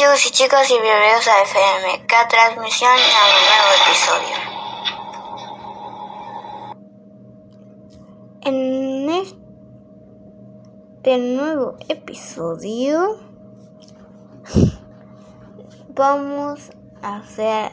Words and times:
chicos 0.00 0.24
y 0.24 0.30
chicas 0.30 0.70
y 0.70 0.80
bienvenidos 0.80 1.28
a 1.28 1.44
FMK 1.44 2.10
Transmisión 2.30 2.90
y 2.96 3.12
a 3.12 3.22
un 3.28 3.42
nuevo 3.50 3.72
episodio. 3.84 4.36
En 8.46 9.10
este 11.04 11.18
nuevo 11.18 11.76
episodio 11.86 13.18
vamos 15.90 16.70
a 17.02 17.16
hacer 17.18 17.72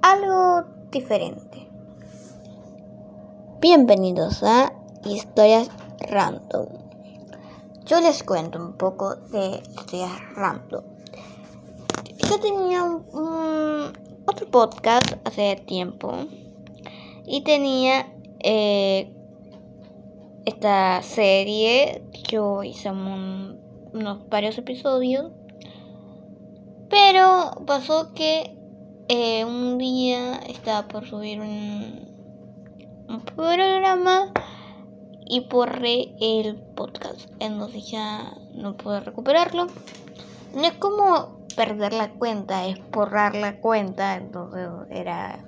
algo 0.00 0.62
diferente. 0.90 1.68
Bienvenidos 3.60 4.42
a 4.42 4.72
Historias 5.04 5.68
Random. 6.08 6.68
Yo 7.84 8.00
les 8.00 8.22
cuento 8.22 8.58
un 8.58 8.78
poco 8.78 9.16
de 9.16 9.62
historias 9.76 10.10
random 10.36 10.93
yo 12.28 12.38
tenía 12.40 12.82
un, 12.84 13.92
otro 14.26 14.50
podcast 14.50 15.14
hace 15.24 15.56
tiempo 15.66 16.26
y 17.26 17.42
tenía 17.42 18.12
eh, 18.40 19.12
esta 20.46 21.02
serie. 21.02 22.02
Yo 22.28 22.62
hice 22.62 22.90
unos 22.90 24.28
varios 24.28 24.56
episodios, 24.58 25.32
pero 26.88 27.52
pasó 27.66 28.14
que 28.14 28.56
eh, 29.08 29.44
un 29.44 29.78
día 29.78 30.38
estaba 30.48 30.88
por 30.88 31.06
subir 31.06 31.40
un, 31.40 32.08
un 33.08 33.20
programa 33.20 34.32
y 35.26 35.40
borré 35.40 36.14
el 36.20 36.56
podcast, 36.56 37.30
entonces 37.40 37.90
ya 37.90 38.34
no 38.54 38.76
pude 38.76 39.00
recuperarlo. 39.00 39.66
No 40.54 40.64
es 40.64 40.74
como 40.74 41.43
perder 41.54 41.92
la 41.92 42.12
cuenta, 42.12 42.66
es 42.66 42.78
borrar 42.90 43.34
la 43.34 43.60
cuenta, 43.60 44.16
entonces 44.16 44.68
era 44.90 45.44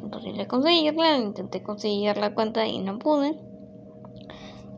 imposible 0.00 0.46
conseguirla, 0.46 1.18
intenté 1.18 1.62
conseguir 1.62 2.16
la 2.16 2.34
cuenta 2.34 2.66
y 2.66 2.78
no 2.78 2.98
pude. 2.98 3.38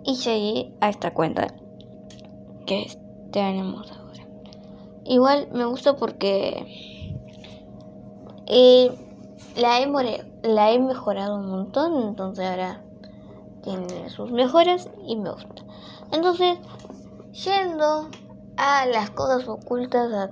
Y 0.04 0.16
llegué 0.16 0.74
a 0.80 0.88
esta 0.88 1.14
cuenta 1.14 1.46
que 2.66 2.86
tenemos 3.30 3.90
ahora. 3.92 4.26
Igual 5.04 5.48
me 5.52 5.64
gusta 5.64 5.96
porque 5.96 7.16
eh, 8.46 8.90
la, 9.56 9.80
he 9.80 9.86
la 10.42 10.72
he 10.72 10.78
mejorado 10.78 11.36
un 11.36 11.46
montón, 11.46 12.08
entonces 12.08 12.44
ahora 12.44 12.82
tiene 13.62 14.10
sus 14.10 14.30
mejoras 14.32 14.90
y 15.06 15.16
me 15.16 15.30
gusta. 15.30 15.62
Entonces, 16.10 16.58
yendo 17.32 18.08
a 18.56 18.86
las 18.86 19.10
cosas 19.10 19.48
ocultas, 19.48 20.30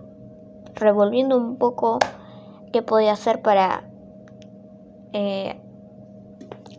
revolviendo 0.75 1.37
un 1.37 1.57
poco 1.57 1.99
qué 2.73 2.83
podía 2.83 3.13
hacer 3.13 3.43
para 3.43 3.85
eh, 5.13 5.61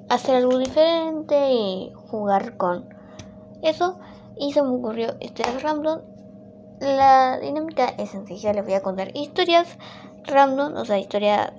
hacer 0.10 0.36
algo 0.36 0.58
diferente 0.58 1.52
y 1.52 1.94
jugar 1.96 2.58
con 2.58 2.90
eso. 3.62 4.00
Y 4.38 4.54
se 4.54 4.62
me 4.62 4.70
ocurrió 4.70 5.16
este 5.20 5.44
random. 5.60 6.02
La 6.80 7.38
dinámica 7.40 7.86
es 7.98 8.10
sencilla, 8.10 8.54
les 8.54 8.66
voy 8.66 8.74
a 8.74 8.82
contar 8.82 9.16
historias 9.16 9.78
random, 10.26 10.76
o 10.76 10.86
sea, 10.86 10.98
historias 10.98 11.54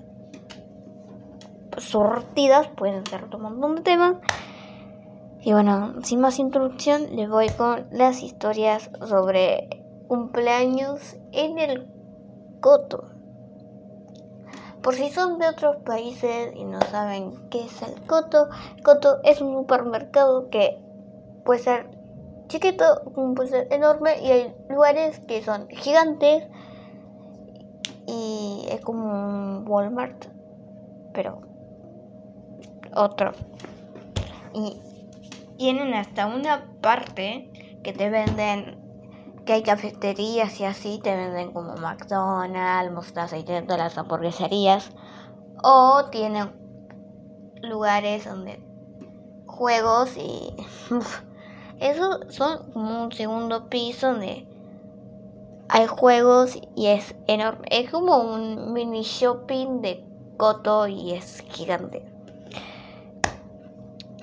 sortidas, 1.78 2.68
pueden 2.68 3.06
ser 3.06 3.24
un 3.32 3.42
montón 3.42 3.76
de 3.76 3.82
temas. 3.82 4.16
Y 5.44 5.52
bueno, 5.52 5.94
sin 6.04 6.20
más 6.20 6.38
introducción, 6.38 7.16
les 7.16 7.28
voy 7.28 7.48
con 7.48 7.88
las 7.90 8.22
historias 8.22 8.88
sobre 9.04 9.82
cumpleaños 10.06 11.16
en 11.32 11.58
el 11.58 11.88
Coto. 12.60 13.08
Por 14.82 14.94
si 14.94 15.10
son 15.10 15.40
de 15.40 15.48
otros 15.48 15.78
países 15.78 16.54
y 16.54 16.64
no 16.64 16.80
saben 16.82 17.48
qué 17.50 17.64
es 17.64 17.82
el 17.82 18.06
Coto, 18.06 18.50
Coto 18.84 19.18
es 19.24 19.40
un 19.40 19.54
supermercado 19.54 20.48
que 20.48 20.80
puede 21.44 21.58
ser 21.58 21.90
chiquito, 22.46 22.84
puede 23.34 23.48
ser 23.48 23.68
enorme 23.72 24.22
y 24.22 24.30
hay 24.30 24.54
lugares 24.70 25.18
que 25.26 25.42
son 25.42 25.66
gigantes 25.70 26.46
y 28.06 28.64
es 28.70 28.80
como 28.80 29.06
un 29.06 29.68
Walmart, 29.68 30.26
pero 31.12 31.40
otro. 32.94 33.32
Y 34.54 34.91
tienen 35.62 35.94
hasta 35.94 36.26
una 36.26 36.66
parte 36.80 37.48
que 37.84 37.92
te 37.92 38.10
venden, 38.10 38.80
que 39.46 39.52
hay 39.52 39.62
cafeterías 39.62 40.58
y 40.58 40.64
así, 40.64 40.98
te 41.00 41.14
venden 41.14 41.52
como 41.52 41.76
McDonald's, 41.76 42.92
mostaza 42.92 43.38
y 43.38 43.44
todas 43.44 43.78
las 43.78 43.96
hamburgueserías. 43.96 44.90
O 45.62 46.06
tienen 46.10 46.50
lugares 47.62 48.24
donde 48.24 48.60
juegos 49.46 50.16
y... 50.16 50.52
eso 51.78 52.18
son 52.30 52.72
como 52.72 53.04
un 53.04 53.12
segundo 53.12 53.68
piso 53.68 54.08
donde 54.08 54.48
hay 55.68 55.86
juegos 55.86 56.58
y 56.74 56.88
es 56.88 57.14
enorme. 57.28 57.68
Es 57.70 57.88
como 57.88 58.18
un 58.18 58.72
mini 58.72 59.02
shopping 59.02 59.80
de 59.80 60.04
Coto 60.38 60.88
y 60.88 61.12
es 61.12 61.44
gigante. 61.50 62.11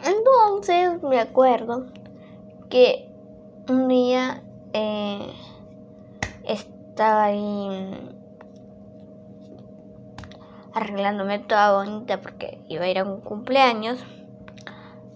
Entonces 0.09 1.03
me 1.03 1.19
acuerdo 1.19 1.85
que 2.69 3.11
un 3.69 3.87
día 3.87 4.41
eh, 4.73 5.31
estaba 6.45 7.25
ahí 7.25 8.15
arreglándome 10.73 11.39
toda 11.39 11.75
bonita 11.75 12.21
porque 12.21 12.59
iba 12.67 12.85
a 12.85 12.89
ir 12.89 12.97
a 12.99 13.03
un 13.03 13.21
cumpleaños. 13.21 14.03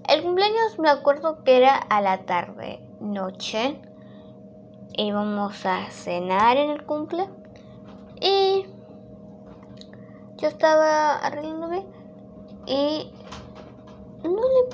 El 0.07 0.21
cumpleaños 0.21 0.77
me 0.77 0.89
acuerdo 0.89 1.43
que 1.43 1.57
era 1.57 1.75
a 1.75 2.01
la 2.01 2.25
tarde, 2.25 2.85
noche. 2.99 3.81
Íbamos 4.95 5.65
a 5.65 5.89
cenar 5.89 6.57
en 6.57 6.69
el 6.69 6.85
cumple. 6.85 7.27
Y 8.21 8.67
yo 10.37 10.47
estaba 10.47 11.17
arreglándome 11.17 11.85
y 12.67 13.11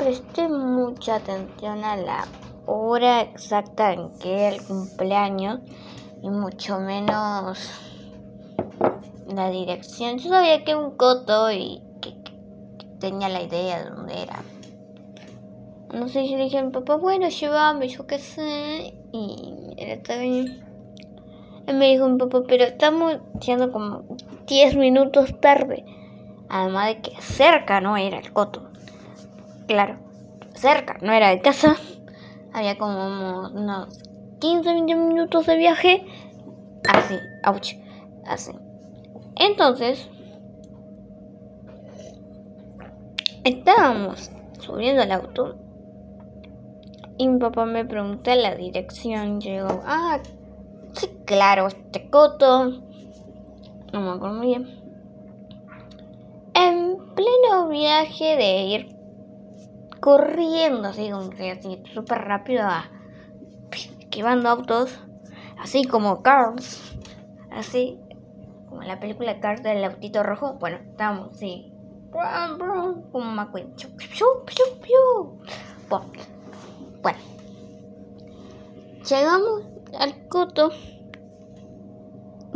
le 0.10 0.16
presté 0.16 0.48
mucha 0.50 1.18
atención 1.18 1.84
a 1.84 1.96
la 1.96 2.28
hora 2.66 3.22
exacta 3.22 3.94
en 3.94 4.10
que 4.18 4.48
era 4.48 4.56
el 4.56 4.66
cumpleaños 4.66 5.60
y 6.24 6.32
mucho 6.32 6.80
menos 6.80 7.70
la 9.28 9.52
dirección. 9.52 10.18
Yo 10.18 10.30
sabía 10.30 10.64
que 10.64 10.74
un 10.74 10.98
coto 10.98 11.52
y 11.52 11.84
que, 12.02 12.16
tenía 13.00 13.30
la 13.30 13.44
idea 13.44 13.84
de 13.84 13.90
dónde 13.92 14.24
era. 14.24 14.44
No 15.94 16.08
sé, 16.08 16.26
si 16.26 16.36
le 16.36 16.46
dije 16.46 16.58
a 16.58 16.64
mi 16.64 16.72
papá, 16.72 16.96
bueno, 16.96 17.30
llévame, 17.30 17.88
yo 17.88 18.08
qué 18.08 18.18
sé. 18.18 18.96
Y 19.14 19.76
era 19.78 20.18
bien. 20.18 20.66
Y 21.68 21.74
me 21.74 21.90
dijo 21.90 22.10
mi 22.10 22.18
papá, 22.18 22.42
pero 22.48 22.64
estamos 22.64 23.18
yendo 23.46 23.72
como 23.72 24.06
10 24.48 24.76
minutos 24.76 25.40
tarde. 25.40 25.86
Además 26.50 26.88
de 26.88 27.02
que 27.02 27.22
cerca 27.22 27.80
no 27.80 27.96
era 27.96 28.18
el 28.18 28.34
coto 28.34 28.69
claro, 29.70 30.00
cerca, 30.56 30.98
no 31.02 31.14
era 31.14 31.30
de 31.30 31.42
casa. 31.42 31.76
Había 32.54 32.76
como 32.80 33.50
unos 33.50 34.00
15, 34.40 34.74
20 34.74 34.96
minutos 34.96 35.46
de 35.46 35.58
viaje. 35.58 36.04
Así, 36.92 37.20
ouch, 37.46 37.76
así. 38.26 38.52
Entonces, 39.36 40.10
estábamos 43.44 44.32
subiendo 44.60 45.04
al 45.04 45.12
auto 45.12 45.56
y 47.20 47.28
mi 47.28 47.38
papá 47.38 47.66
me 47.66 47.86
preguntó 47.86 48.34
la 48.34 48.56
dirección. 48.56 49.40
Llegó, 49.40 49.84
ah, 49.86 50.20
sí, 50.94 51.10
claro, 51.26 51.68
este 51.68 52.10
coto. 52.10 52.72
No 53.94 54.02
me 54.02 54.10
acuerdo 54.10 54.36
muy 54.36 54.48
bien. 54.48 54.80
En 56.56 56.98
pleno 57.14 57.70
viaje 57.70 58.36
de 58.36 58.64
ir 58.64 58.99
corriendo 60.10 60.88
así 60.88 61.12
que 61.38 61.84
súper 61.94 62.18
rápido 62.18 62.64
esquivando 63.72 64.50
autos 64.50 65.00
así 65.60 65.84
como 65.84 66.24
Cars 66.24 66.98
así 67.52 68.00
como 68.68 68.82
la 68.82 69.00
película 69.00 69.40
Cars 69.40 69.62
del 69.62 69.84
autito 69.84 70.24
rojo 70.24 70.56
bueno 70.56 70.78
estábamos 70.78 71.34
así 71.34 71.72
como 73.12 73.32
McQueen 73.32 73.76
bueno. 77.04 77.20
Llegamos 79.08 79.62
al 80.00 80.28
coto 80.28 80.72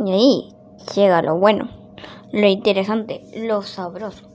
y 0.04 0.10
ahí 0.10 0.54
llega 0.96 1.22
lo 1.22 1.38
bueno 1.38 1.68
lo 2.32 2.48
interesante 2.48 3.20
lo 3.36 3.62
sabroso 3.62 4.33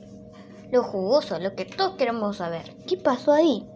lo 0.71 0.83
jugoso, 0.83 1.39
lo 1.39 1.55
que 1.55 1.65
todos 1.65 1.95
queremos 1.95 2.37
saber. 2.37 2.75
¿Qué 2.87 2.97
pasó 2.97 3.31
ahí? 3.31 3.67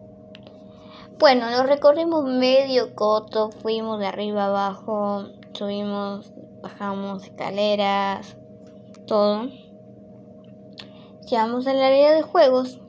Bueno, 1.19 1.49
nos 1.51 1.67
recorrimos 1.67 2.25
medio 2.25 2.95
coto, 2.95 3.51
fuimos 3.51 3.99
de 3.99 4.07
arriba 4.07 4.45
abajo, 4.45 5.25
subimos 5.53 6.33
bajamos 6.63 7.25
escaleras, 7.25 8.37
todo. 9.05 9.49
Llegamos 11.29 11.67
al 11.67 11.81
área 11.81 12.13
de 12.13 12.21
juegos 12.21 12.79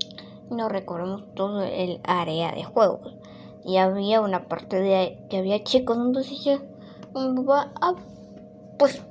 y 0.50 0.54
nos 0.54 0.70
recorremos 0.70 1.24
todo 1.34 1.62
el 1.62 2.00
área 2.04 2.52
de 2.52 2.64
juegos. 2.64 3.16
Y 3.64 3.78
había 3.78 4.20
una 4.20 4.46
parte 4.46 4.80
de 4.80 5.26
que 5.28 5.38
había 5.38 5.64
chicos, 5.64 5.96
entonces 5.98 6.44
yo, 6.44 6.58
mi 7.14 7.34
papá, 7.44 7.72
ah, 7.80 7.94
pues 8.78 9.02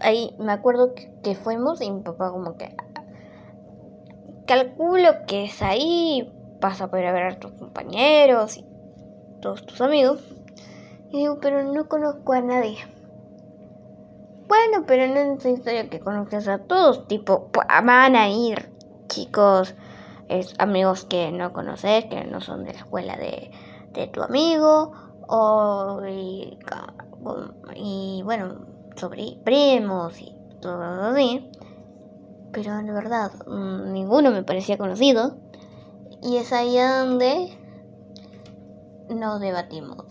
ahí 0.00 0.34
me 0.38 0.52
acuerdo 0.52 0.94
que, 0.94 1.34
fuimos 1.34 1.80
y 1.82 1.90
mi 1.90 2.02
papá 2.02 2.30
como 2.30 2.56
que 2.56 2.74
calculo 4.48 5.26
que 5.26 5.44
es 5.44 5.62
ahí, 5.62 6.32
vas 6.60 6.80
a 6.80 6.88
poder 6.88 7.12
ver 7.12 7.24
a 7.24 7.38
tus 7.38 7.52
compañeros 7.52 8.56
y 8.56 8.64
todos 9.40 9.64
tus 9.66 9.80
amigos. 9.80 10.20
Y 11.10 11.18
digo, 11.18 11.38
pero 11.40 11.62
no 11.62 11.86
conozco 11.86 12.32
a 12.32 12.40
nadie. 12.40 12.78
Bueno, 14.48 14.84
pero 14.86 15.06
no 15.06 15.20
es 15.20 15.44
necesario 15.44 15.90
que 15.90 16.00
conozcas 16.00 16.48
a 16.48 16.58
todos, 16.58 17.06
tipo, 17.06 17.50
van 17.52 18.16
a 18.16 18.30
ir 18.30 18.72
chicos, 19.06 19.74
es 20.28 20.54
amigos 20.58 21.04
que 21.04 21.30
no 21.30 21.52
conoces, 21.52 22.06
que 22.06 22.24
no 22.24 22.40
son 22.40 22.64
de 22.64 22.72
la 22.72 22.78
escuela 22.78 23.16
de, 23.16 23.50
de 23.92 24.06
tu 24.06 24.22
amigo, 24.22 24.92
o 25.28 26.00
y, 26.06 26.58
y 27.76 28.22
bueno, 28.24 28.66
sobre 28.96 29.38
primos 29.44 30.18
y 30.20 30.34
todo 30.60 30.82
así. 30.82 31.50
Pero 32.52 32.76
de 32.76 32.92
verdad, 32.92 33.30
mm, 33.46 33.92
ninguno 33.92 34.30
me 34.30 34.42
parecía 34.42 34.78
conocido. 34.78 35.36
Y 36.22 36.36
es 36.36 36.52
ahí 36.52 36.76
donde 36.76 37.56
nos 39.08 39.40
debatimos. 39.40 40.04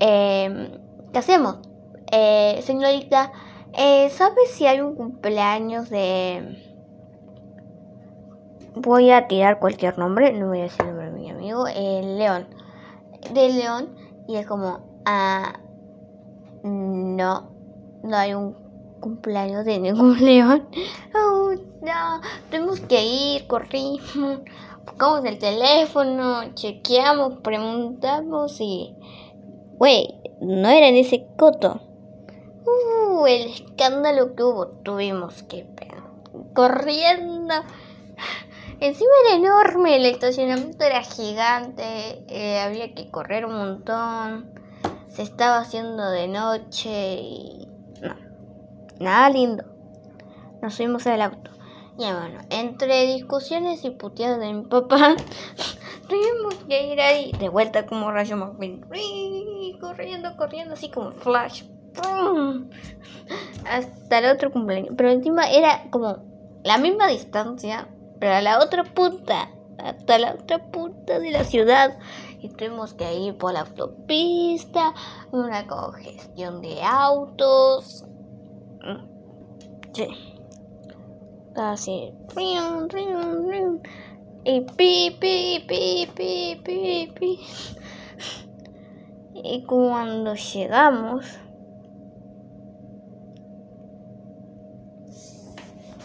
Em, 0.00 0.70
¿Qué 1.12 1.18
hacemos? 1.18 1.58
Eh, 2.10 2.60
señorita, 2.62 3.32
eh, 3.72 4.08
¿sabe 4.10 4.46
si 4.46 4.66
hay 4.66 4.80
un 4.80 4.94
cumpleaños 4.94 5.90
de... 5.90 6.64
Voy 8.74 9.10
a 9.10 9.26
tirar 9.26 9.58
cualquier 9.58 9.98
nombre, 9.98 10.32
no 10.32 10.48
voy 10.48 10.60
a 10.60 10.62
decir 10.64 10.82
el 10.82 10.88
nombre 10.88 11.06
de 11.06 11.12
mi 11.12 11.30
amigo, 11.30 11.66
el 11.66 12.18
León. 12.18 12.46
De 13.32 13.48
León, 13.50 13.96
y 14.28 14.36
es 14.36 14.46
como, 14.46 15.00
ah, 15.04 15.58
no, 16.62 17.50
no 18.04 18.16
hay 18.16 18.34
un 18.34 18.67
cumpleaños 19.00 19.64
de 19.64 19.78
ningún 19.78 20.18
león. 20.24 20.68
Oh, 21.14 21.52
no, 21.82 22.20
tenemos 22.50 22.80
que 22.80 23.04
ir, 23.04 23.46
corrimos, 23.46 24.40
buscamos 24.84 25.24
el 25.24 25.38
teléfono, 25.38 26.54
chequeamos, 26.54 27.38
preguntamos 27.42 28.60
y... 28.60 28.94
Güey, 29.76 30.20
no 30.40 30.68
era 30.68 30.88
en 30.88 30.96
ese 30.96 31.26
coto. 31.36 31.80
Uh, 32.64 33.26
el 33.26 33.48
escándalo 33.50 34.34
que 34.34 34.42
hubo, 34.42 34.66
tuvimos 34.82 35.42
que 35.44 35.66
corriendo. 36.54 37.54
Encima 38.80 39.10
era 39.26 39.36
enorme, 39.36 39.96
el 39.96 40.06
estacionamiento 40.06 40.84
era 40.84 41.02
gigante, 41.02 42.24
eh, 42.28 42.60
había 42.60 42.94
que 42.94 43.10
correr 43.10 43.44
un 43.46 43.56
montón 43.56 44.58
se 45.18 45.24
estaba 45.24 45.58
haciendo 45.58 46.08
de 46.10 46.28
noche 46.28 47.16
y 47.20 47.67
nada 48.98 49.30
lindo. 49.30 49.64
Nos 50.62 50.74
subimos 50.74 51.06
al 51.06 51.22
auto. 51.22 51.50
Y 51.98 52.02
bueno, 52.02 52.40
entre 52.50 53.06
discusiones 53.06 53.84
y 53.84 53.90
puteadas 53.90 54.38
de 54.38 54.52
mi 54.52 54.62
papá, 54.62 55.16
tuvimos 56.08 56.54
que 56.68 56.92
ir 56.92 57.00
ahí 57.00 57.32
de 57.40 57.48
vuelta 57.48 57.86
como 57.86 58.12
Rayo 58.12 58.36
McQueen. 58.36 58.86
Corriendo, 59.80 60.36
corriendo, 60.36 60.74
así 60.74 60.90
como 60.90 61.12
flash. 61.12 61.64
Hasta 63.68 64.18
el 64.18 64.26
otro 64.26 64.52
cumpleaños. 64.52 64.94
Pero 64.96 65.10
encima 65.10 65.50
era 65.50 65.90
como 65.90 66.18
la 66.64 66.78
misma 66.78 67.08
distancia, 67.08 67.88
pero 68.20 68.34
a 68.34 68.42
la 68.42 68.60
otra 68.60 68.84
punta. 68.84 69.50
Hasta 69.78 70.18
la 70.18 70.32
otra 70.34 70.70
punta 70.70 71.20
de 71.20 71.30
la 71.30 71.44
ciudad 71.44 71.98
y 72.40 72.48
tuvimos 72.48 72.94
que 72.94 73.14
ir 73.14 73.36
por 73.36 73.52
la 73.52 73.60
autopista, 73.60 74.92
una 75.30 75.66
congestión 75.66 76.60
de 76.60 76.82
autos. 76.82 78.04
Sí. 79.92 80.06
Así. 81.54 82.12
Y 84.44 84.60
pi, 84.60 85.16
pi, 85.20 85.64
pi, 85.68 86.08
pi, 86.14 86.60
pi, 86.64 87.12
pi. 87.14 87.40
Y 89.34 89.62
cuando 89.64 90.34
llegamos, 90.34 91.26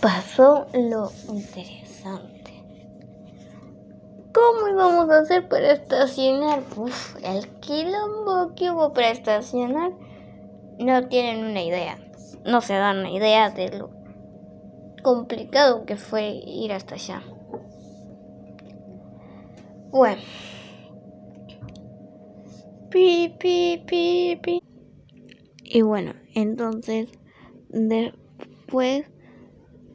pasó 0.01 0.67
lo 0.73 1.11
interesante. 1.29 2.51
¿Cómo 4.33 4.67
íbamos 4.67 5.09
a 5.09 5.19
hacer 5.19 5.47
para 5.47 5.71
estacionar? 5.73 6.63
El 7.23 7.47
quilombo 7.59 8.53
que 8.55 8.71
hubo 8.71 8.91
para 8.91 9.11
estacionar. 9.11 9.91
No 10.79 11.07
tienen 11.07 11.45
una 11.45 11.61
idea. 11.61 11.97
No 12.45 12.61
se 12.61 12.73
dan 12.73 12.99
una 12.99 13.11
idea 13.11 13.49
de 13.49 13.77
lo 13.77 13.91
complicado 15.01 15.85
que 15.85 15.97
fue 15.97 16.41
ir 16.45 16.71
hasta 16.71 16.95
allá. 16.95 17.23
Bueno. 19.91 20.21
Pi, 22.89 23.35
pi, 23.39 23.83
pi, 23.85 24.39
pi. 24.41 24.59
Y 25.63 25.81
bueno, 25.81 26.13
entonces 26.35 27.09
después 27.69 29.05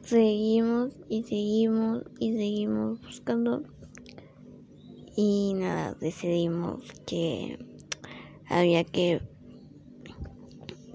seguimos 0.01 0.91
y 1.07 1.23
seguimos 1.23 2.03
y 2.19 2.33
seguimos 2.33 3.01
buscando 3.01 3.63
y 5.21 5.53
nada, 5.53 5.97
decidimos 5.99 6.93
que 7.05 7.59
había 8.47 8.85
que 8.85 9.21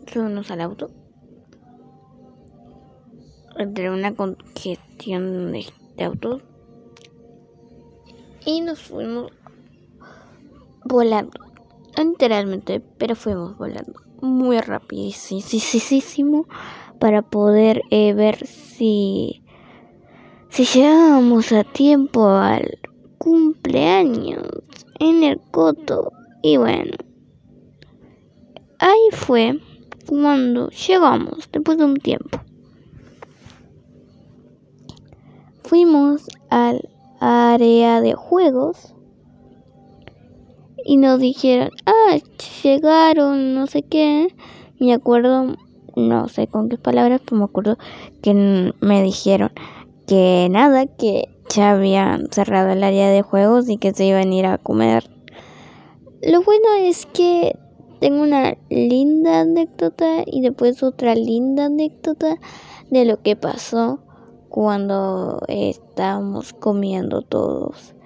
subirnos 0.06 0.50
al 0.50 0.62
auto. 0.62 1.03
Entre 3.58 3.90
una 3.90 4.14
congestión 4.14 5.52
de, 5.52 5.66
autos. 6.04 6.42
Y 8.46 8.60
nos 8.60 8.80
fuimos 8.80 9.32
volando. 10.84 11.38
Literalmente, 11.96 12.80
pero 12.98 13.14
fuimos 13.14 13.56
volando. 13.56 14.00
Muy 14.20 14.60
rapidísimo. 14.60 16.46
Para 16.98 17.22
poder 17.22 17.82
eh, 17.90 18.14
ver 18.14 18.46
si, 18.46 19.42
si 20.48 20.64
llegábamos 20.64 21.52
a 21.52 21.64
tiempo 21.64 22.28
al 22.28 22.78
cumpleaños 23.18 24.46
en 25.00 25.24
el 25.24 25.40
coto. 25.50 26.12
Y 26.42 26.56
bueno, 26.56 26.92
ahí 28.78 29.08
fue 29.12 29.58
cuando 30.06 30.68
llegamos 30.68 31.48
después 31.50 31.78
de 31.78 31.84
un 31.84 31.96
tiempo. 31.96 32.43
Fuimos 35.74 36.22
al 36.50 36.88
área 37.18 38.00
de 38.00 38.14
juegos 38.14 38.94
y 40.84 40.98
nos 40.98 41.18
dijeron, 41.18 41.70
ah, 41.84 42.16
llegaron, 42.62 43.56
no 43.56 43.66
sé 43.66 43.82
qué. 43.82 44.28
Me 44.78 44.92
acuerdo, 44.92 45.56
no 45.96 46.28
sé 46.28 46.46
con 46.46 46.68
qué 46.68 46.78
palabras, 46.78 47.22
pero 47.24 47.38
me 47.38 47.44
acuerdo 47.46 47.76
que 48.22 48.72
me 48.80 49.02
dijeron 49.02 49.50
que 50.06 50.46
nada, 50.48 50.86
que 50.86 51.24
ya 51.52 51.72
habían 51.72 52.30
cerrado 52.30 52.70
el 52.70 52.84
área 52.84 53.08
de 53.08 53.22
juegos 53.22 53.68
y 53.68 53.76
que 53.76 53.92
se 53.92 54.04
iban 54.04 54.30
a 54.30 54.34
ir 54.36 54.46
a 54.46 54.58
comer. 54.58 55.10
Lo 56.22 56.40
bueno 56.44 56.68
es 56.78 57.04
que 57.06 57.58
tengo 57.98 58.22
una 58.22 58.56
linda 58.70 59.40
anécdota 59.40 60.22
y 60.24 60.40
después 60.40 60.84
otra 60.84 61.16
linda 61.16 61.64
anécdota 61.64 62.36
de 62.90 63.04
lo 63.06 63.20
que 63.22 63.34
pasó 63.34 64.03
cuando 64.54 65.40
estábamos 65.48 66.52
comiendo 66.52 67.22
todos 67.22 67.96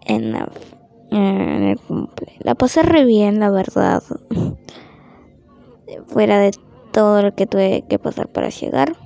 en, 0.00 0.34
el 0.34 1.78
cumple. 1.86 2.32
La 2.40 2.56
pasé 2.56 2.82
re 2.82 3.04
bien, 3.04 3.38
la 3.38 3.48
verdad. 3.48 4.02
Fuera 6.08 6.40
de 6.40 6.50
todo 6.90 7.22
lo 7.22 7.36
que 7.36 7.46
tuve 7.46 7.84
que 7.88 8.00
pasar 8.00 8.26
para 8.26 8.48
llegar. 8.48 8.96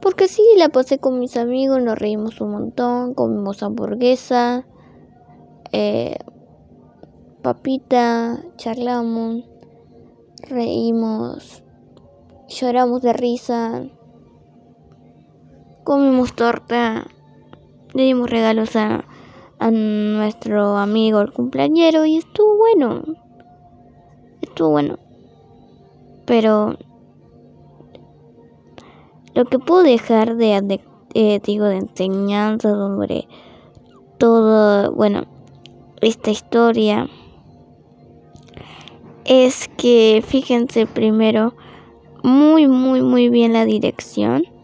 Porque 0.00 0.26
sí, 0.26 0.42
la 0.56 0.70
pasé 0.70 0.98
con 0.98 1.18
mis 1.18 1.36
amigos, 1.36 1.82
nos 1.82 1.98
reímos 1.98 2.40
un 2.40 2.52
montón, 2.52 3.12
comimos 3.12 3.62
hamburguesa, 3.62 4.66
eh, 5.70 6.16
papita, 7.42 8.42
charlamos, 8.56 9.44
reímos, 10.48 11.62
lloramos 12.48 13.02
de 13.02 13.12
risa, 13.12 13.84
comimos 15.86 16.34
torta, 16.34 17.06
le 17.94 18.02
dimos 18.02 18.28
regalos 18.28 18.74
a, 18.74 19.04
a 19.60 19.70
nuestro 19.70 20.76
amigo 20.76 21.20
el 21.20 21.32
cumpleañero 21.32 22.04
y 22.04 22.16
estuvo 22.16 22.56
bueno, 22.56 23.04
estuvo 24.42 24.70
bueno. 24.70 24.98
pero 26.26 26.76
lo 29.34 29.44
que 29.44 29.60
puedo 29.60 29.84
dejar 29.84 30.34
de, 30.36 30.80
eh, 31.14 31.40
digo, 31.44 31.66
de 31.66 31.76
enseñanza 31.76 32.70
sobre 32.70 33.28
todo, 34.18 34.92
bueno, 34.92 35.22
esta 36.00 36.32
historia 36.32 37.08
es 39.24 39.68
que 39.76 40.24
fíjense 40.26 40.86
primero 40.86 41.54
muy, 42.24 42.66
muy, 42.66 43.02
muy 43.02 43.28
bien 43.28 43.52
la 43.52 43.64
dirección. 43.64 44.55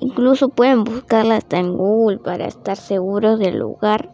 Incluso 0.00 0.48
pueden 0.48 0.84
buscarla 0.84 1.36
hasta 1.36 1.58
en 1.58 1.76
Google 1.76 2.18
para 2.18 2.46
estar 2.46 2.76
seguros 2.76 3.38
del 3.38 3.58
lugar. 3.58 4.10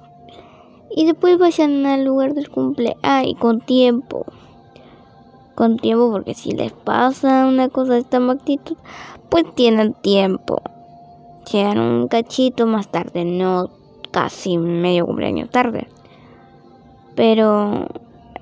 Y 0.91 1.07
después 1.07 1.39
vayan 1.39 1.87
al 1.87 2.05
lugar 2.05 2.35
del 2.35 2.51
cumple. 2.51 2.97
Ah, 3.03 3.23
y 3.25 3.35
con 3.35 3.61
tiempo. 3.61 4.27
Con 5.55 5.79
tiempo, 5.79 6.11
porque 6.11 6.35
si 6.35 6.53
les 6.53 6.73
pasa 6.73 7.47
una 7.47 7.69
cosa 7.69 7.95
de 7.95 8.01
esta 8.01 8.21
magnitud, 8.21 8.77
pues 9.29 9.45
tienen 9.55 9.95
tiempo. 9.95 10.63
Llegan 11.51 11.79
un 11.79 12.09
cachito 12.09 12.67
más 12.67 12.91
tarde, 12.91 13.25
no 13.25 13.71
casi 14.11 14.59
medio 14.59 15.07
cumpleaños 15.07 15.51
tarde. 15.51 15.89
Pero 17.15 17.87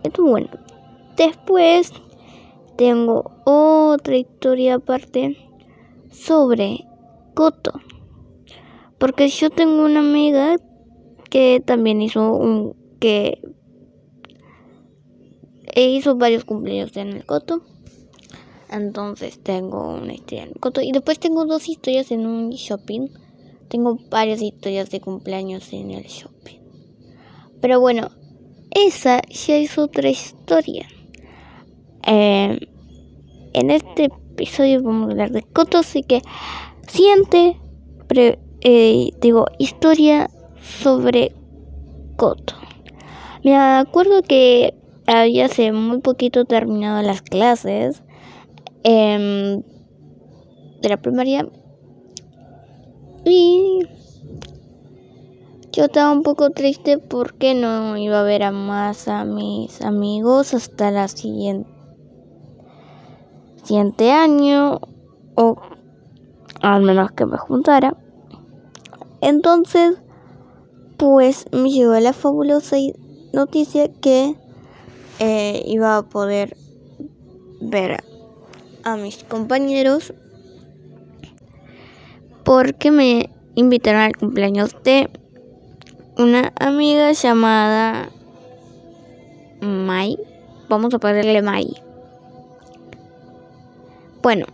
es 0.02 0.12
bueno. 0.12 0.48
Después 1.16 1.92
tengo 2.76 3.32
otra 3.44 4.16
historia 4.16 4.76
aparte 4.76 5.36
sobre 6.10 6.87
Coto. 7.38 7.80
Porque 8.98 9.28
yo 9.28 9.48
tengo 9.50 9.84
una 9.84 10.00
amiga 10.00 10.56
que 11.30 11.62
también 11.64 12.02
hizo 12.02 12.34
un 12.34 12.74
que 12.98 13.40
hizo 15.76 16.16
varios 16.16 16.44
cumpleaños 16.44 16.96
en 16.96 17.10
el 17.10 17.24
Coto. 17.24 17.62
Entonces 18.68 19.38
tengo 19.40 19.94
una 19.94 20.14
historia 20.14 20.42
en 20.42 20.48
el 20.48 20.58
Coto. 20.58 20.80
Y 20.80 20.90
después 20.90 21.20
tengo 21.20 21.46
dos 21.46 21.68
historias 21.68 22.10
en 22.10 22.26
un 22.26 22.50
shopping. 22.50 23.06
Tengo 23.68 24.00
varias 24.10 24.42
historias 24.42 24.90
de 24.90 25.00
cumpleaños 25.00 25.72
en 25.72 25.92
el 25.92 26.06
shopping. 26.06 26.58
Pero 27.60 27.78
bueno, 27.78 28.10
esa 28.72 29.22
ya 29.28 29.58
es 29.58 29.78
otra 29.78 30.10
historia. 30.10 30.88
Eh, 32.04 32.58
en 33.52 33.70
este 33.70 34.06
episodio 34.06 34.82
vamos 34.82 35.06
a 35.06 35.12
hablar 35.12 35.30
de 35.30 35.44
Coto, 35.44 35.78
así 35.78 36.02
que 36.02 36.20
siguiente, 36.88 37.56
eh, 38.60 39.10
digo, 39.20 39.46
historia 39.58 40.28
sobre 40.60 41.32
Coto. 42.16 42.54
Me 43.44 43.56
acuerdo 43.56 44.22
que 44.22 44.74
había 45.06 45.46
hace 45.46 45.72
muy 45.72 46.00
poquito 46.00 46.44
terminado 46.44 47.02
las 47.02 47.22
clases 47.22 48.02
em, 48.82 49.62
de 50.82 50.88
la 50.88 50.96
primaria 50.96 51.48
y 53.24 53.80
yo 55.72 55.84
estaba 55.84 56.12
un 56.12 56.22
poco 56.22 56.50
triste 56.50 56.98
porque 56.98 57.54
no 57.54 57.96
iba 57.96 58.20
a 58.20 58.24
ver 58.24 58.42
a 58.42 58.50
más 58.50 59.08
a 59.08 59.24
mis 59.24 59.80
amigos 59.82 60.54
hasta 60.54 60.90
la 60.90 61.08
siguiente 61.08 61.70
siguiente 63.62 64.10
año 64.10 64.80
o 65.34 65.56
al 66.62 66.82
menos 66.82 67.12
que 67.12 67.26
me 67.26 67.36
juntara. 67.36 67.96
Entonces, 69.20 69.98
pues 70.96 71.46
me 71.52 71.70
llegó 71.70 71.98
la 71.98 72.12
fabulosa 72.12 72.76
noticia 73.32 73.90
que 74.00 74.34
eh, 75.18 75.62
iba 75.66 75.96
a 75.96 76.02
poder 76.02 76.56
ver 77.60 78.02
a 78.84 78.96
mis 78.96 79.24
compañeros 79.24 80.12
porque 82.44 82.90
me 82.90 83.30
invitaron 83.54 84.00
al 84.00 84.16
cumpleaños 84.16 84.74
de 84.84 85.10
una 86.16 86.52
amiga 86.58 87.12
llamada 87.12 88.10
Mai. 89.60 90.18
Vamos 90.68 90.94
a 90.94 90.98
ponerle 90.98 91.42
Mai. 91.42 91.68
Bueno, 94.22 94.46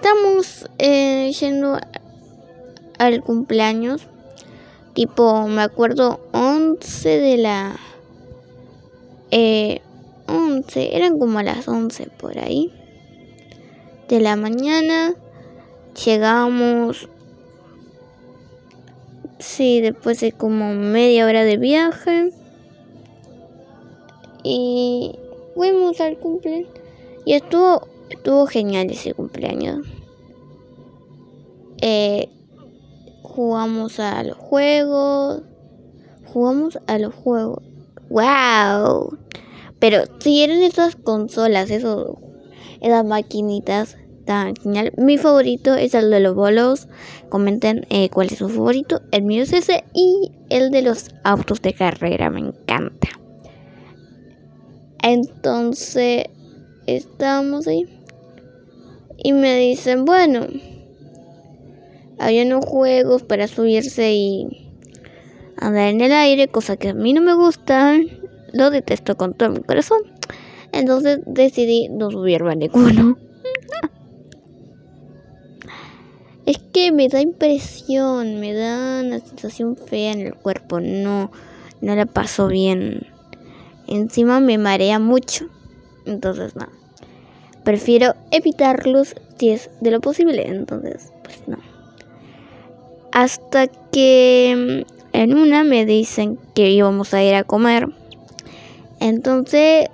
estamos 0.00 0.66
eh, 0.78 1.30
yendo 1.38 1.78
al 2.98 3.22
cumpleaños. 3.22 4.06
Tipo, 4.94 5.46
me 5.46 5.60
acuerdo 5.60 6.20
11 6.32 7.08
de 7.08 7.36
la... 7.36 7.76
Eh, 9.30 9.82
11, 10.26 10.96
eran 10.96 11.18
como 11.18 11.42
las 11.42 11.68
11 11.68 12.08
por 12.18 12.38
ahí. 12.38 12.72
De 14.08 14.20
la 14.20 14.36
mañana. 14.36 15.14
Llegamos... 16.06 17.08
Sí, 19.38 19.80
después 19.82 20.20
de 20.20 20.32
como 20.32 20.72
media 20.72 21.26
hora 21.26 21.44
de 21.44 21.58
viaje. 21.58 22.32
Y 24.42 25.18
fuimos 25.54 26.00
al 26.00 26.16
cumpleaños. 26.16 26.70
Y 27.26 27.34
estuvo 27.34 27.86
Estuvo 28.10 28.46
genial 28.46 28.90
ese 28.90 29.14
cumpleaños. 29.14 29.86
Eh, 31.80 32.28
jugamos 33.22 33.98
a 34.00 34.22
los 34.22 34.36
juegos. 34.36 35.42
Jugamos 36.26 36.78
a 36.86 36.98
los 36.98 37.14
juegos. 37.14 37.62
¡Wow! 38.10 39.16
Pero 39.78 40.02
si 40.18 40.42
eran 40.42 40.62
esas 40.62 40.96
consolas, 40.96 41.70
esos, 41.70 42.18
esas 42.80 43.04
maquinitas 43.04 43.96
tan 44.26 44.54
genial. 44.56 44.92
Mi 44.96 45.16
favorito 45.16 45.74
es 45.74 45.94
el 45.94 46.10
de 46.10 46.20
los 46.20 46.34
bolos. 46.34 46.88
Comenten 47.30 47.86
eh, 47.90 48.10
cuál 48.10 48.28
es 48.30 48.38
su 48.38 48.48
favorito. 48.48 49.00
El 49.12 49.22
mío 49.22 49.44
es 49.44 49.52
ese. 49.52 49.84
Y 49.94 50.32
el 50.50 50.70
de 50.70 50.82
los 50.82 51.08
autos 51.24 51.62
de 51.62 51.72
carrera. 51.72 52.28
Me 52.30 52.40
encanta. 52.40 53.08
Entonces, 55.02 56.24
estábamos 56.86 57.66
ahí 57.66 57.86
y 59.22 59.32
me 59.32 59.58
dicen, 59.58 60.04
bueno, 60.04 60.46
había 62.18 62.44
unos 62.44 62.64
juegos 62.64 63.22
para 63.22 63.48
subirse 63.48 64.12
y 64.12 64.46
andar 65.56 65.88
en 65.88 66.00
el 66.00 66.12
aire, 66.12 66.48
cosa 66.48 66.76
que 66.76 66.90
a 66.90 66.94
mí 66.94 67.12
no 67.12 67.20
me 67.20 67.34
gusta, 67.34 67.98
lo 68.52 68.70
detesto 68.70 69.16
con 69.16 69.34
todo 69.34 69.50
mi 69.50 69.60
corazón. 69.60 70.00
Entonces 70.72 71.20
decidí 71.26 71.88
no 71.88 72.10
subirme 72.10 72.52
a 72.52 72.54
ninguno. 72.54 73.18
es 76.46 76.58
que 76.72 76.92
me 76.92 77.08
da 77.08 77.20
impresión, 77.20 78.40
me 78.40 78.54
da 78.54 79.02
una 79.04 79.20
sensación 79.20 79.76
fea 79.76 80.12
en 80.12 80.20
el 80.20 80.34
cuerpo, 80.34 80.80
no, 80.80 81.30
no 81.82 81.94
la 81.94 82.06
paso 82.06 82.48
bien. 82.48 83.06
Encima 83.86 84.40
me 84.40 84.56
marea 84.56 84.98
mucho, 84.98 85.46
entonces 86.06 86.56
no 86.56 86.79
prefiero 87.64 88.14
evitarlos 88.30 89.14
si 89.38 89.50
es 89.50 89.70
de 89.80 89.90
lo 89.90 90.00
posible. 90.00 90.46
Entonces, 90.46 91.12
pues 91.22 91.42
no. 91.46 91.58
Hasta 93.12 93.66
que 93.66 94.84
mm, 94.86 95.16
en 95.16 95.34
una 95.34 95.64
me 95.64 95.86
dicen 95.86 96.38
que 96.54 96.70
íbamos 96.70 97.14
a 97.14 97.22
ir 97.22 97.34
a 97.34 97.44
comer. 97.44 97.88
Entonces, 99.00 99.88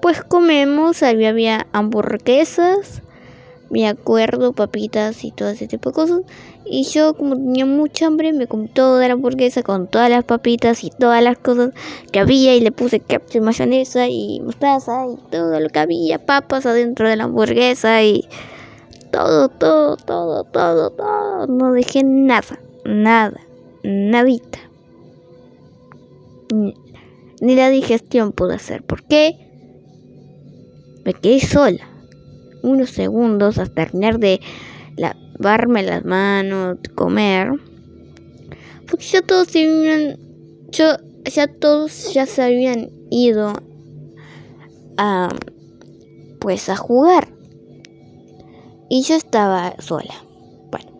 pues 0.00 0.22
comemos. 0.22 1.02
Había, 1.02 1.30
había 1.30 1.66
hamburguesas 1.72 3.02
me 3.70 3.86
acuerdo, 3.86 4.52
papitas 4.52 5.24
y 5.24 5.30
todo 5.30 5.50
ese 5.50 5.68
tipo 5.68 5.90
de 5.90 5.94
cosas. 5.94 6.20
Y 6.70 6.84
yo, 6.84 7.14
como 7.14 7.34
tenía 7.34 7.64
mucha 7.64 8.06
hambre, 8.06 8.32
me 8.32 8.46
comí 8.46 8.68
toda 8.68 9.06
la 9.06 9.14
hamburguesa 9.14 9.62
con 9.62 9.88
todas 9.88 10.10
las 10.10 10.24
papitas 10.24 10.84
y 10.84 10.90
todas 10.90 11.22
las 11.22 11.38
cosas 11.38 11.70
que 12.12 12.18
había. 12.18 12.54
Y 12.54 12.60
le 12.60 12.72
puse 12.72 13.00
ketchup, 13.00 13.42
mayonesa 13.42 14.06
y 14.08 14.40
mostaza 14.40 15.06
y 15.06 15.16
todo 15.30 15.58
lo 15.60 15.68
que 15.70 15.78
había, 15.78 16.24
papas 16.24 16.66
adentro 16.66 17.08
de 17.08 17.16
la 17.16 17.24
hamburguesa 17.24 18.02
y 18.02 18.28
todo, 19.10 19.48
todo, 19.48 19.96
todo, 19.96 20.44
todo, 20.44 20.90
todo. 20.90 21.46
No 21.46 21.72
dejé 21.72 22.04
nada, 22.04 22.60
nada, 22.84 23.40
nadita. 23.82 24.58
Ni, 26.52 27.54
la 27.54 27.70
digestión 27.70 28.32
pude 28.32 28.54
hacer. 28.56 28.82
¿Por 28.82 29.04
qué? 29.04 29.36
Me 31.04 31.14
quedé 31.14 31.40
sola 31.40 31.88
unos 32.62 32.90
segundos 32.90 33.58
hasta 33.58 33.86
terminar 33.86 34.18
de 34.18 34.40
lavarme 35.38 35.82
las 35.82 36.04
manos, 36.04 36.78
comer. 36.94 37.52
Porque 38.88 39.04
ya 39.04 39.22
todos 39.22 39.48
se 39.48 39.64
habían, 39.64 40.18
ya 40.70 41.46
todos 41.60 42.12
ya 42.12 42.26
se 42.26 42.42
habían 42.42 42.90
ido 43.10 43.52
a, 44.96 45.28
pues 46.40 46.68
a 46.68 46.76
jugar. 46.76 47.28
Y 48.90 49.02
yo 49.02 49.16
estaba 49.16 49.74
sola. 49.80 50.14
Bueno, 50.70 50.90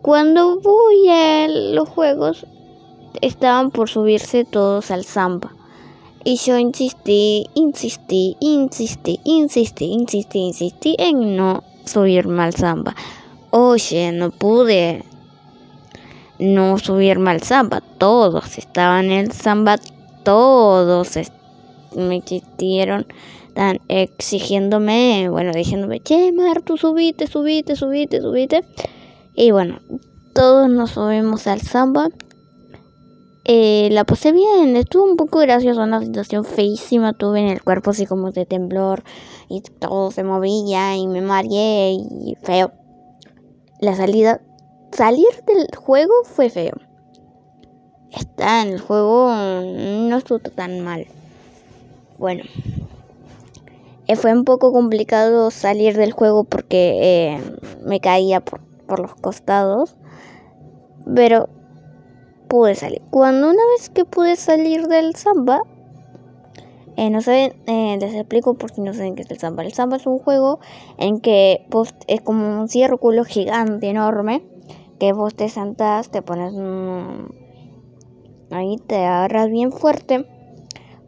cuando 0.00 0.60
voy 0.60 1.08
a 1.08 1.48
los 1.48 1.88
juegos, 1.88 2.46
estaban 3.20 3.70
por 3.70 3.88
subirse 3.88 4.44
todos 4.44 4.90
al 4.90 5.04
samba. 5.04 5.54
Y 6.24 6.36
yo 6.36 6.58
insistí, 6.58 7.46
insistí, 7.54 8.36
insistí, 8.40 9.20
insistí, 9.24 9.86
insistí, 9.86 10.38
insistí 10.38 10.96
en 10.98 11.36
no 11.36 11.62
subirme 11.84 12.42
al 12.42 12.54
samba. 12.54 12.94
Oye, 13.50 14.12
no 14.12 14.30
pude 14.30 15.04
no 16.38 16.78
subirme 16.78 17.30
al 17.30 17.42
samba. 17.42 17.80
Todos 17.80 18.58
estaban 18.58 19.06
en 19.06 19.26
el 19.26 19.32
samba, 19.32 19.78
todos 20.22 21.18
me 21.96 22.16
existieron 22.16 23.06
tan 23.54 23.80
exigiéndome, 23.88 25.28
bueno, 25.30 25.52
diciéndome, 25.52 26.00
che, 26.00 26.30
Mar, 26.32 26.62
tú 26.62 26.76
subite, 26.76 27.26
subite, 27.26 27.74
subite, 27.74 28.20
subite. 28.20 28.64
Y 29.34 29.50
bueno, 29.50 29.80
todos 30.34 30.68
nos 30.68 30.90
subimos 30.90 31.46
al 31.46 31.60
samba. 31.60 32.08
Eh, 33.44 33.88
la 33.90 34.04
pasé 34.04 34.32
bien, 34.32 34.76
estuvo 34.76 35.04
un 35.04 35.16
poco 35.16 35.38
gracioso, 35.38 35.82
una 35.82 36.02
situación 36.02 36.44
feísima 36.44 37.14
tuve 37.14 37.40
en 37.40 37.48
el 37.48 37.62
cuerpo 37.62 37.92
así 37.92 38.04
como 38.04 38.30
de 38.30 38.44
temblor 38.44 39.02
y 39.48 39.62
todo 39.62 40.10
se 40.10 40.22
movía 40.22 40.94
y 40.96 41.06
me 41.06 41.22
mareé 41.22 41.92
y 41.92 42.36
feo. 42.42 42.72
La 43.80 43.94
salida, 43.94 44.40
salir 44.90 45.28
del 45.46 45.68
juego 45.76 46.12
fue 46.24 46.50
feo. 46.50 46.74
Está 48.10 48.62
en 48.62 48.70
el 48.70 48.80
juego, 48.80 49.30
no 49.30 50.16
estuvo 50.16 50.40
tan 50.40 50.80
mal. 50.80 51.06
Bueno, 52.18 52.42
eh, 54.08 54.16
fue 54.16 54.32
un 54.32 54.44
poco 54.44 54.72
complicado 54.72 55.52
salir 55.52 55.96
del 55.96 56.10
juego 56.10 56.42
porque 56.42 57.36
eh, 57.36 57.42
me 57.84 58.00
caía 58.00 58.40
por, 58.40 58.60
por 58.86 58.98
los 58.98 59.14
costados, 59.14 59.94
pero 61.14 61.48
pude 62.48 62.74
salir. 62.74 63.02
Cuando 63.10 63.48
una 63.48 63.62
vez 63.76 63.90
que 63.90 64.04
pude 64.04 64.34
salir 64.34 64.88
del 64.88 65.14
samba, 65.14 65.62
eh, 66.98 67.10
no 67.10 67.20
sé, 67.20 67.54
eh, 67.68 67.96
les 68.00 68.12
explico 68.12 68.54
por 68.54 68.72
si 68.72 68.80
no 68.80 68.92
saben 68.92 69.14
qué 69.14 69.22
es 69.22 69.30
el 69.30 69.38
samba. 69.38 69.62
El 69.62 69.72
samba 69.72 69.98
es 69.98 70.06
un 70.08 70.18
juego 70.18 70.58
en 70.96 71.20
que 71.20 71.64
es 72.08 72.20
como 72.22 72.60
un 72.60 72.68
círculo 72.68 73.24
gigante, 73.24 73.88
enorme, 73.88 74.42
que 74.98 75.12
vos 75.12 75.36
te 75.36 75.48
sentás, 75.48 76.10
te 76.10 76.22
pones 76.22 76.52
ahí, 78.50 78.78
te 78.84 78.96
agarras 78.96 79.48
bien 79.48 79.70
fuerte, 79.70 80.26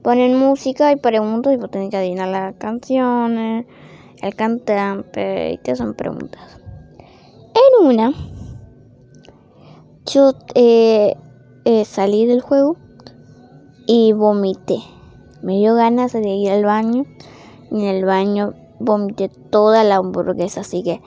ponen 0.01 0.39
música 0.39 0.93
y 0.93 0.97
preguntas 0.97 1.55
y 1.55 1.57
vos 1.57 1.73
tenés 1.73 1.91
que 1.91 1.97
adivinar 1.97 2.29
las 2.29 2.55
canciones, 2.55 3.67
el 4.23 4.35
cantante 4.37 5.55
y 5.55 5.59
te 5.59 5.73
hacen 5.73 5.95
preguntas. 5.95 6.61
En 7.53 7.85
una, 7.85 8.13
yo 10.07 10.35
eh, 10.55 11.17
eh, 11.65 11.85
salí 11.85 12.27
del 12.27 12.43
juego 12.43 12.77
y 13.89 14.13
vomité. 14.13 14.79
Me 15.43 15.57
dio 15.59 15.75
ganas 15.75 16.13
de 16.13 16.29
ir 16.29 16.51
al 16.51 16.65
baño 16.65 17.05
y 17.71 17.83
en 17.83 17.97
el 17.97 18.05
baño 18.05 18.55
vomité 18.79 19.29
toda 19.29 19.85
la 19.85 19.97
hamburguesa. 19.97 20.61
Así 20.61 20.83
que 20.83 21.01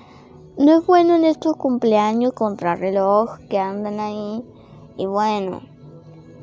no 0.57 0.77
es 0.77 0.85
bueno 0.85 1.15
en 1.15 1.25
estos 1.25 1.55
cumpleaños 1.55 2.33
contra 2.33 2.75
reloj 2.75 3.37
que 3.49 3.59
andan 3.59 3.99
ahí. 3.99 4.43
Y 4.97 5.05
bueno, 5.05 5.61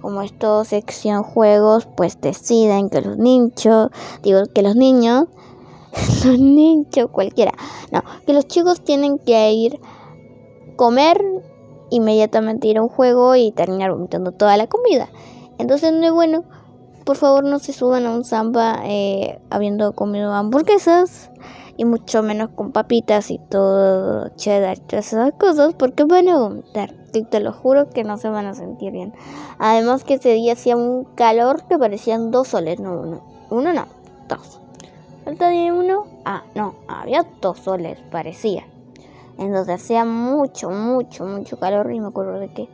como 0.00 0.22
esto 0.22 0.64
sección 0.64 1.22
juegos, 1.22 1.86
pues 1.96 2.20
deciden 2.20 2.90
que 2.90 3.00
los 3.00 3.18
niños, 3.18 3.90
digo 4.22 4.40
que 4.54 4.62
los 4.62 4.76
niños, 4.76 5.26
los 6.24 6.38
niños 6.38 7.10
cualquiera, 7.12 7.52
no, 7.92 8.02
que 8.26 8.32
los 8.32 8.46
chicos 8.46 8.82
tienen 8.82 9.18
que 9.18 9.52
ir 9.52 9.80
comer 10.76 11.22
inmediatamente 11.90 12.68
ir 12.68 12.78
a 12.78 12.82
un 12.82 12.88
juego 12.88 13.36
y 13.36 13.52
terminar 13.52 13.92
vomitando 13.92 14.32
toda 14.32 14.56
la 14.56 14.66
comida. 14.66 15.10
Entonces 15.58 15.92
no 15.92 16.06
es 16.06 16.12
bueno. 16.12 16.44
Por 17.10 17.16
favor 17.16 17.42
no 17.42 17.58
se 17.58 17.72
suban 17.72 18.06
a 18.06 18.12
un 18.12 18.22
samba 18.22 18.82
eh, 18.84 19.40
habiendo 19.50 19.94
comido 19.94 20.32
hamburguesas 20.32 21.32
y 21.76 21.84
mucho 21.84 22.22
menos 22.22 22.50
con 22.50 22.70
papitas 22.70 23.32
y 23.32 23.40
todo 23.50 24.28
cheddar 24.36 24.78
y 24.78 24.80
todas 24.82 25.12
esas 25.12 25.32
cosas 25.32 25.74
porque 25.74 26.04
van 26.04 26.28
a 26.28 26.38
vomitar. 26.38 26.94
Te 27.28 27.40
lo 27.40 27.52
juro 27.52 27.90
que 27.90 28.04
no 28.04 28.16
se 28.16 28.28
van 28.28 28.46
a 28.46 28.54
sentir 28.54 28.92
bien. 28.92 29.12
Además 29.58 30.04
que 30.04 30.14
ese 30.14 30.34
día 30.34 30.52
hacía 30.52 30.76
un 30.76 31.02
calor 31.16 31.64
que 31.66 31.78
parecían 31.78 32.30
dos 32.30 32.46
soles, 32.46 32.78
no 32.78 33.00
uno. 33.00 33.24
Uno 33.50 33.72
no, 33.72 33.86
dos. 34.28 34.60
Falta 35.24 35.48
de 35.48 35.72
uno, 35.72 36.04
ah, 36.24 36.44
no, 36.54 36.76
había 36.86 37.26
dos 37.40 37.58
soles, 37.58 37.98
parecía. 38.12 38.68
Entonces 39.36 39.82
hacía 39.82 40.04
mucho, 40.04 40.70
mucho, 40.70 41.24
mucho 41.24 41.58
calor 41.58 41.92
y 41.92 41.98
me 41.98 42.06
acuerdo 42.06 42.38
de 42.38 42.52
que 42.52 42.68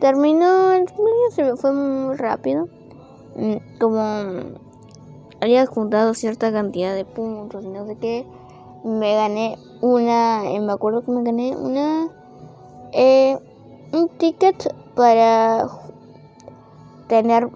terminó 0.00 0.74
el 0.74 0.84
cumpleaños, 0.84 1.34
se 1.34 1.42
me 1.42 1.56
fue 1.56 1.72
muy 1.72 2.14
rápido. 2.14 2.68
Mm, 3.36 3.78
como 3.80 4.00
había 5.40 5.66
juntado 5.66 6.14
cierta 6.14 6.52
cantidad 6.52 6.94
de 6.94 7.04
puntos 7.04 7.64
y 7.64 7.68
no 7.68 7.86
sé 7.86 7.96
qué, 7.96 8.26
me 8.84 9.14
gané 9.14 9.58
una, 9.80 10.50
eh, 10.50 10.60
me 10.60 10.72
acuerdo 10.72 11.02
que 11.04 11.10
me 11.10 11.22
gané 11.22 11.56
una, 11.56 12.08
eh, 12.92 13.38
un 13.92 14.08
ticket 14.18 14.72
para 14.94 15.66
tener 17.08 17.48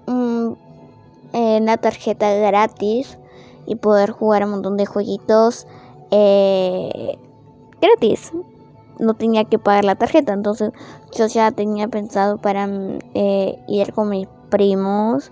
eh, 1.32 1.58
una 1.60 1.76
tarjeta 1.76 2.32
gratis 2.34 3.18
y 3.66 3.76
poder 3.76 4.10
jugar 4.10 4.44
un 4.44 4.50
montón 4.50 4.76
de 4.76 4.86
jueguitos 4.86 5.66
eh, 6.10 7.18
gratis. 7.80 8.32
No 8.98 9.14
tenía 9.14 9.44
que 9.44 9.58
pagar 9.58 9.84
la 9.84 9.94
tarjeta, 9.94 10.32
entonces 10.32 10.72
yo 11.16 11.26
ya 11.26 11.52
tenía 11.52 11.86
pensado 11.86 12.38
para 12.38 12.68
eh, 13.14 13.62
ir 13.68 13.92
con 13.92 14.08
mis 14.08 14.26
primos, 14.50 15.30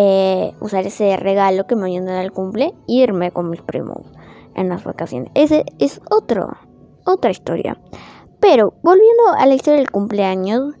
eh, 0.00 0.54
usar 0.60 0.86
ese 0.86 1.16
regalo 1.16 1.66
que 1.66 1.74
me 1.74 1.82
habían 1.82 2.06
dado 2.06 2.20
al 2.20 2.30
cumple, 2.30 2.72
irme 2.86 3.32
con 3.32 3.50
mis 3.50 3.62
primos 3.62 4.06
en 4.54 4.68
las 4.68 4.84
vacaciones. 4.84 5.32
Ese 5.34 5.64
es 5.80 6.00
otro, 6.08 6.56
otra 7.04 7.32
historia. 7.32 7.80
Pero 8.38 8.74
volviendo 8.84 9.24
a 9.36 9.44
la 9.46 9.56
historia 9.56 9.80
del 9.80 9.90
cumpleaños, 9.90 10.76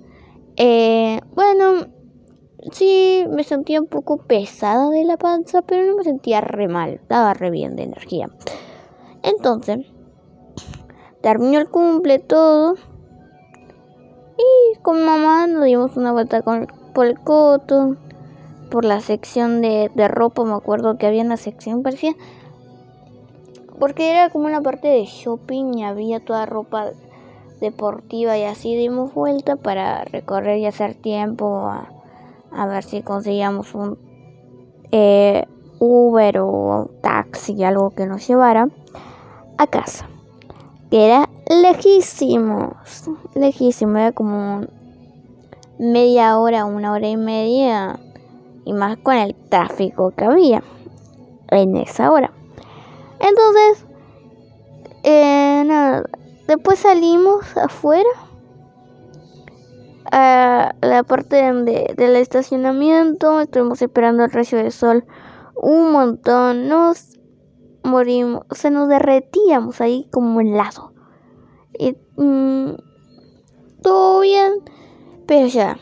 eh, 0.56 1.20
bueno, 1.34 1.88
sí 2.70 3.24
me 3.28 3.42
sentía 3.42 3.80
un 3.80 3.88
poco 3.88 4.18
pesada 4.18 4.88
de 4.90 5.02
la 5.02 5.16
panza, 5.16 5.62
pero 5.62 5.84
no 5.84 5.96
me 5.96 6.04
sentía 6.04 6.40
re 6.40 6.68
mal, 6.68 6.90
estaba 6.90 7.34
re 7.34 7.50
bien 7.50 7.74
de 7.74 7.82
energía. 7.82 8.30
Entonces, 9.24 9.78
terminó 11.22 11.58
el 11.58 11.68
cumple 11.68 12.20
todo. 12.20 12.76
Y 14.36 14.78
con 14.82 15.04
mamá 15.04 15.48
nos 15.48 15.64
dimos 15.64 15.96
una 15.96 16.12
vuelta 16.12 16.42
con, 16.42 16.68
por 16.94 17.06
el 17.06 17.18
coto, 17.18 17.96
por 18.70 18.84
la 18.84 19.00
sección 19.00 19.60
de, 19.60 19.90
de 19.94 20.08
ropa. 20.08 20.44
Me 20.44 20.54
acuerdo 20.54 20.98
que 20.98 21.06
había 21.06 21.22
una 21.22 21.36
sección, 21.36 21.82
parecía. 21.82 22.14
Porque 23.78 24.10
era 24.10 24.30
como 24.30 24.46
una 24.46 24.60
parte 24.60 24.88
de 24.88 25.04
shopping 25.04 25.78
y 25.78 25.84
había 25.84 26.20
toda 26.20 26.46
ropa 26.46 26.90
deportiva 27.60 28.36
y 28.38 28.44
así 28.44 28.76
dimos 28.76 29.14
vuelta 29.14 29.56
para 29.56 30.04
recorrer 30.04 30.58
y 30.58 30.66
hacer 30.66 30.94
tiempo 30.94 31.66
a, 31.68 31.88
a 32.52 32.66
ver 32.66 32.84
si 32.84 33.02
conseguíamos 33.02 33.74
un 33.74 33.98
eh, 34.92 35.44
Uber 35.80 36.38
o 36.38 36.90
taxi, 37.02 37.62
algo 37.62 37.90
que 37.90 38.06
nos 38.06 38.26
llevara 38.26 38.68
a 39.58 39.66
casa 39.66 40.08
que 40.90 41.04
era 41.04 41.28
lejísimo, 41.48 42.76
lejísimo, 43.34 43.98
era 43.98 44.12
como 44.12 44.62
media 45.78 46.38
hora, 46.38 46.64
una 46.64 46.92
hora 46.92 47.08
y 47.08 47.16
media, 47.16 47.98
y 48.68 48.74
más 48.74 48.98
con 48.98 49.16
el 49.16 49.34
tráfico 49.48 50.10
que 50.10 50.26
había 50.26 50.62
en 51.48 51.74
esa 51.78 52.12
hora. 52.12 52.30
Entonces, 53.18 53.86
eh, 55.04 55.62
nada, 55.64 56.04
después 56.46 56.78
salimos 56.78 57.56
afuera 57.56 58.10
a 60.12 60.74
la 60.82 61.02
parte 61.02 61.36
de, 61.36 61.94
del 61.96 62.16
estacionamiento, 62.16 63.40
estuvimos 63.40 63.80
esperando 63.80 64.24
el 64.24 64.30
rayo 64.30 64.58
de 64.58 64.70
sol 64.70 65.06
un 65.54 65.90
montón, 65.90 66.68
nos 66.68 67.18
morimos, 67.82 68.42
o 68.50 68.54
sea, 68.54 68.70
nos 68.70 68.88
derretíamos 68.88 69.80
ahí 69.80 70.08
como 70.12 70.42
helado. 70.42 70.92
Y 71.78 71.96
mm, 72.16 72.74
todo 73.82 74.20
bien, 74.20 74.52
pero 75.26 75.46
ya. 75.46 75.78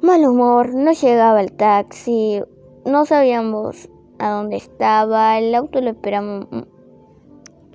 Mal 0.00 0.24
humor, 0.24 0.74
no 0.74 0.92
llegaba 0.92 1.40
el 1.40 1.52
taxi, 1.52 2.40
no 2.84 3.04
sabíamos 3.04 3.88
a 4.18 4.30
dónde 4.30 4.56
estaba, 4.56 5.38
el 5.38 5.52
auto 5.54 5.80
lo 5.80 5.90
esperamos 5.90 6.46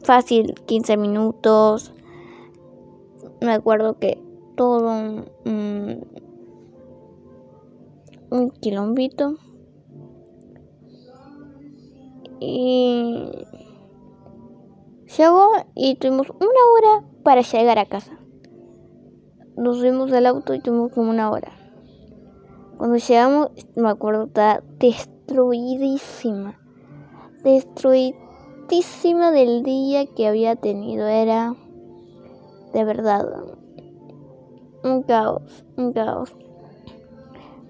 fácil 0.03 0.53
15 0.65 0.97
minutos. 0.97 1.93
Me 3.41 3.51
acuerdo 3.51 3.99
que 3.99 4.21
todo 4.55 4.89
un, 4.89 6.05
un 8.29 8.51
quilombito 8.51 9.35
y 12.39 13.29
llegó 15.17 15.49
y 15.75 15.95
tuvimos 15.95 16.29
una 16.29 16.43
hora 16.45 17.07
para 17.23 17.41
llegar 17.41 17.79
a 17.79 17.85
casa. 17.85 18.17
Nos 19.57 19.77
subimos 19.77 20.11
al 20.13 20.25
auto 20.25 20.53
y 20.53 20.61
tuvimos 20.61 20.91
como 20.93 21.09
una 21.09 21.29
hora. 21.29 21.62
Cuando 22.83 22.97
llegamos, 22.97 23.49
me 23.77 23.89
acuerdo, 23.89 24.25
estaba 24.25 24.61
destruidísima. 24.77 26.59
Destruidísima 27.41 29.31
del 29.31 29.63
día 29.63 30.05
que 30.05 30.27
había 30.27 30.57
tenido. 30.57 31.07
Era 31.07 31.55
de 32.73 32.83
verdad 32.83 33.25
un 34.83 35.03
caos, 35.03 35.63
un 35.77 35.93
caos. 35.93 36.35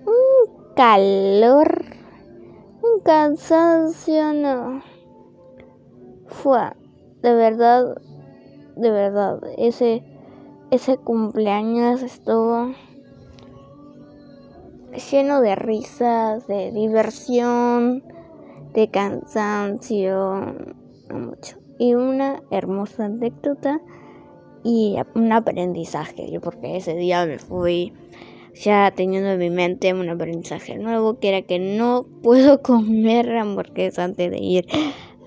Un 0.08 0.74
calor, 0.76 1.86
un 2.82 3.00
cansancio, 3.04 4.34
no. 4.34 4.82
Fue 6.26 6.72
de 7.22 7.36
verdad, 7.36 8.02
de 8.76 8.90
verdad, 8.90 9.40
ese, 9.60 10.04
ese 10.72 10.98
cumpleaños 10.98 12.02
estuvo 12.02 12.74
lleno 14.94 15.42
de 15.42 15.56
risas, 15.56 16.48
de 16.48 16.72
diversión, 16.72 18.04
de 18.74 18.90
cansancio, 18.90 20.56
mucho. 21.12 21.58
Y 21.80 21.96
una 21.96 22.42
hermosa 22.52 23.06
anécdota 23.06 23.82
y 24.64 24.96
un 25.16 25.32
aprendizaje, 25.32 26.40
porque 26.42 26.78
ese 26.78 26.96
día 26.96 27.26
me 27.26 27.40
fui 27.40 27.94
ya 28.54 28.92
teniendo 28.96 29.32
en 29.32 29.40
mi 29.40 29.50
mente 29.50 29.94
un 29.94 30.10
aprendizaje 30.10 30.78
nuevo, 30.78 31.20
que 31.20 31.30
era 31.30 31.42
que 31.42 31.60
no 31.60 32.06
puedo 32.22 32.62
comer 32.62 33.36
hamburguesas 33.36 34.00
antes 34.00 34.32
de 34.32 34.38
ir 34.38 34.68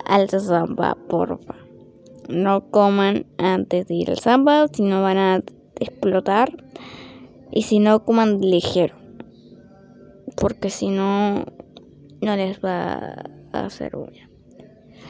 al 0.05 0.31
samba, 0.31 0.97
porfa. 1.09 1.57
No 2.29 2.71
coman 2.71 3.27
antes 3.39 3.87
de 3.87 3.95
ir 3.95 4.11
al 4.11 4.19
samba, 4.19 4.67
si 4.69 4.83
no 4.83 5.03
van 5.03 5.19
a 5.19 5.43
explotar. 5.79 6.65
Y 7.53 7.63
si 7.63 7.79
no, 7.79 8.05
coman 8.05 8.41
ligero 8.41 9.06
porque 10.37 10.71
si 10.71 10.89
no, 10.89 11.45
no 12.21 12.37
les 12.37 12.61
va 12.61 13.25
a 13.53 13.67
hacer 13.67 13.97
bulla. 13.97 14.29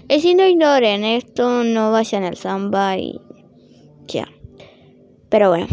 Y 0.08 0.20
si 0.20 0.34
no 0.34 0.46
ignoren 0.46 1.04
esto, 1.04 1.64
no 1.64 1.90
vayan 1.90 2.24
al 2.24 2.36
samba 2.36 2.96
y 2.96 3.20
ya. 4.06 4.28
Pero 5.28 5.50
bueno, 5.50 5.66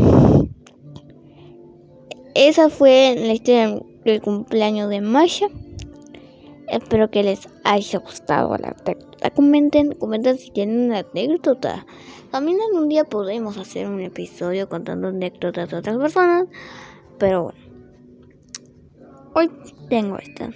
esa 2.33 2.69
fue 2.69 3.15
la 3.15 3.33
historia 3.33 3.79
del 4.03 4.21
cumpleaños 4.21 4.89
de 4.89 5.01
Masha. 5.01 5.47
Espero 6.67 7.11
que 7.11 7.21
les 7.21 7.47
haya 7.63 7.99
gustado 7.99 8.57
la 8.57 8.69
anécdota. 8.69 9.29
Comenten, 9.29 9.91
comenten 9.93 10.39
si 10.39 10.49
tienen 10.49 10.85
una 10.85 10.99
anécdota. 10.99 11.85
También 12.31 12.57
algún 12.61 12.89
día 12.89 13.03
podemos 13.03 13.57
hacer 13.57 13.87
un 13.87 14.01
episodio 14.01 14.67
contando 14.67 15.09
anécdotas 15.09 15.69
de 15.69 15.77
otras 15.77 15.97
personas. 15.97 16.47
Pero 17.19 17.43
bueno. 17.43 17.62
Hoy 19.35 19.49
tengo 19.89 20.17
esta. 20.17 20.51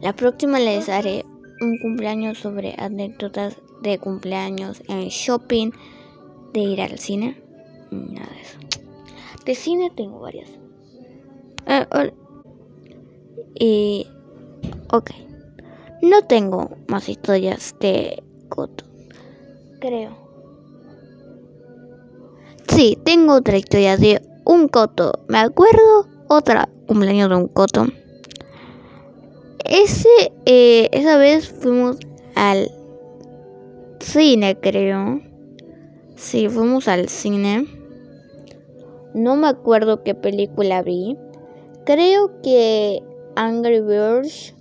La 0.00 0.12
próxima 0.14 0.58
les 0.58 0.88
haré 0.88 1.24
un 1.60 1.78
cumpleaños 1.78 2.38
sobre 2.38 2.74
anécdotas 2.76 3.56
de 3.82 3.98
cumpleaños 3.98 4.82
en 4.88 5.08
shopping, 5.08 5.70
de 6.52 6.60
ir 6.60 6.80
al 6.80 6.98
cine. 6.98 7.40
Nada 7.90 8.28
de 8.32 8.40
eso. 8.40 8.58
De 9.44 9.54
cine 9.54 9.92
tengo 9.96 10.20
varias. 10.20 10.50
Ah, 11.66 11.86
y. 13.54 14.06
Ok. 14.92 15.10
No 16.02 16.22
tengo 16.22 16.70
más 16.88 17.08
historias 17.08 17.76
de 17.78 18.22
Coto. 18.48 18.84
Creo. 19.80 20.16
Sí, 22.68 22.98
tengo 23.04 23.34
otra 23.34 23.56
historia 23.56 23.96
de 23.96 24.20
un 24.44 24.66
Coto. 24.66 25.24
Me 25.28 25.38
acuerdo 25.38 26.11
otra 26.32 26.68
cumpleaños 26.86 27.28
de 27.28 27.36
un 27.36 27.48
coto. 27.48 27.86
Ese, 29.64 30.32
eh, 30.46 30.88
esa 30.92 31.16
vez 31.18 31.48
fuimos 31.48 31.98
al 32.34 32.70
cine, 34.00 34.58
creo. 34.58 35.20
Sí, 36.16 36.48
fuimos 36.48 36.88
al 36.88 37.08
cine. 37.08 37.66
No 39.14 39.36
me 39.36 39.48
acuerdo 39.48 40.02
qué 40.02 40.14
película 40.14 40.82
vi. 40.82 41.16
Creo 41.84 42.40
que 42.42 43.02
Angry 43.36 43.80
Birds, 43.80 44.54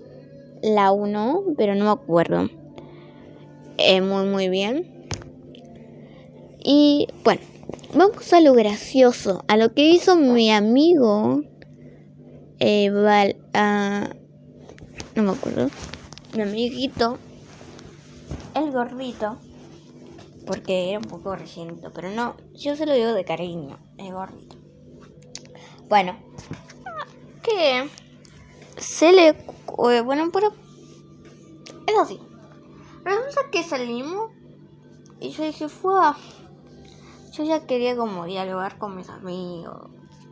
la 0.62 0.92
1, 0.92 1.44
pero 1.58 1.76
no 1.76 1.86
me 1.86 1.92
acuerdo. 1.92 2.50
Eh, 3.78 4.02
muy, 4.02 4.26
muy 4.26 4.50
bien. 4.50 5.08
Y 6.64 7.08
bueno, 7.24 7.42
vamos 7.96 8.32
a 8.34 8.42
lo 8.42 8.54
gracioso, 8.54 9.44
a 9.48 9.58
lo 9.58 9.74
que 9.74 9.90
hizo 9.90 10.16
mi 10.16 10.52
amigo 10.52 11.44
eh, 12.64 12.92
Val, 12.92 13.36
no 15.16 15.24
me 15.24 15.32
acuerdo, 15.32 15.72
mi 16.36 16.44
amiguito, 16.44 17.18
el 18.54 18.72
gordito, 18.72 19.40
porque 20.46 20.92
era 20.92 21.00
un 21.00 21.06
poco 21.06 21.36
rellenito, 21.36 21.92
pero 21.92 22.12
no, 22.12 22.36
yo 22.54 22.76
se 22.76 22.86
lo 22.86 22.94
digo 22.94 23.14
de 23.14 23.26
cariño, 23.26 23.80
el 23.98 24.14
gordito. 24.14 24.58
Bueno, 25.90 26.16
que 27.42 27.90
se 28.78 29.12
le, 29.12 29.30
eh, 29.30 30.02
bueno, 30.02 30.30
pero 30.32 30.54
es 31.88 31.98
así. 32.00 32.20
Resulta 33.04 33.42
que 33.52 33.64
salimos 33.64 34.30
y 35.20 35.32
yo 35.32 35.46
dije, 35.46 35.68
fue, 35.68 36.00
yo 37.32 37.44
ya 37.44 37.66
quería 37.66 37.96
como 37.96 38.26
dialogar 38.26 38.78
con 38.78 38.96
mis 38.96 39.10
amigos 39.10 39.90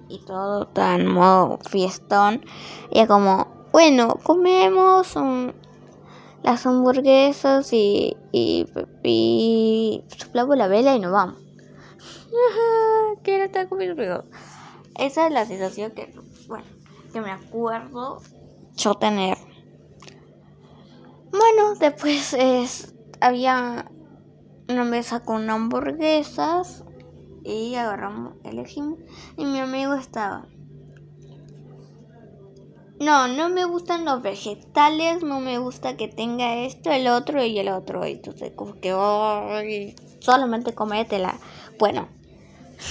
y 0.10 0.20
todo 0.26 0.68
tan 0.68 1.08
modo 1.08 1.60
fiestón. 1.70 2.44
Y 2.92 3.06
como, 3.06 3.48
bueno, 3.72 4.18
comemos 4.24 5.16
las 6.44 6.66
hamburguesas 6.66 7.72
y, 7.72 8.18
y, 8.32 8.66
y 9.04 10.04
la 10.34 10.68
vela 10.68 10.96
y 10.96 11.00
nos 11.00 11.12
vamos. 11.12 11.40
Quiero 13.24 13.46
estar 13.46 13.70
conmigo. 13.70 14.24
Esa 14.98 15.28
es 15.28 15.34
la 15.34 15.46
sensación 15.46 15.92
que, 15.92 16.14
bueno, 16.48 16.66
que 17.14 17.22
me 17.22 17.32
acuerdo 17.32 18.22
yo 18.76 18.96
tener. 18.96 19.38
Bueno, 21.32 21.76
después 21.80 22.34
es, 22.34 22.96
había 23.22 23.90
una 24.68 24.84
mesa 24.84 25.22
con 25.24 25.50
hamburguesas 25.50 26.84
y 27.44 27.76
agarramos, 27.76 28.34
elegimos 28.44 29.00
y 29.38 29.46
mi 29.46 29.60
amigo 29.60 29.94
estaba. 29.94 30.48
No, 33.00 33.30
no 33.30 33.48
me 33.50 33.64
gustan 33.64 34.04
los 34.04 34.22
vegetales, 34.22 35.24
no 35.24 35.40
me 35.40 35.58
gusta 35.58 35.96
que 35.96 36.10
tenga 36.10 36.58
esto, 36.66 36.92
el 36.92 37.08
otro 37.08 37.42
y 37.44 37.58
el 37.58 37.70
otro. 37.70 38.06
Y 38.06 38.12
entonces 38.12 38.52
como 38.56 38.74
que 38.82 38.94
oh, 38.94 39.48
solamente 40.20 40.76
cométela. 40.76 41.40
Bueno, 41.80 42.10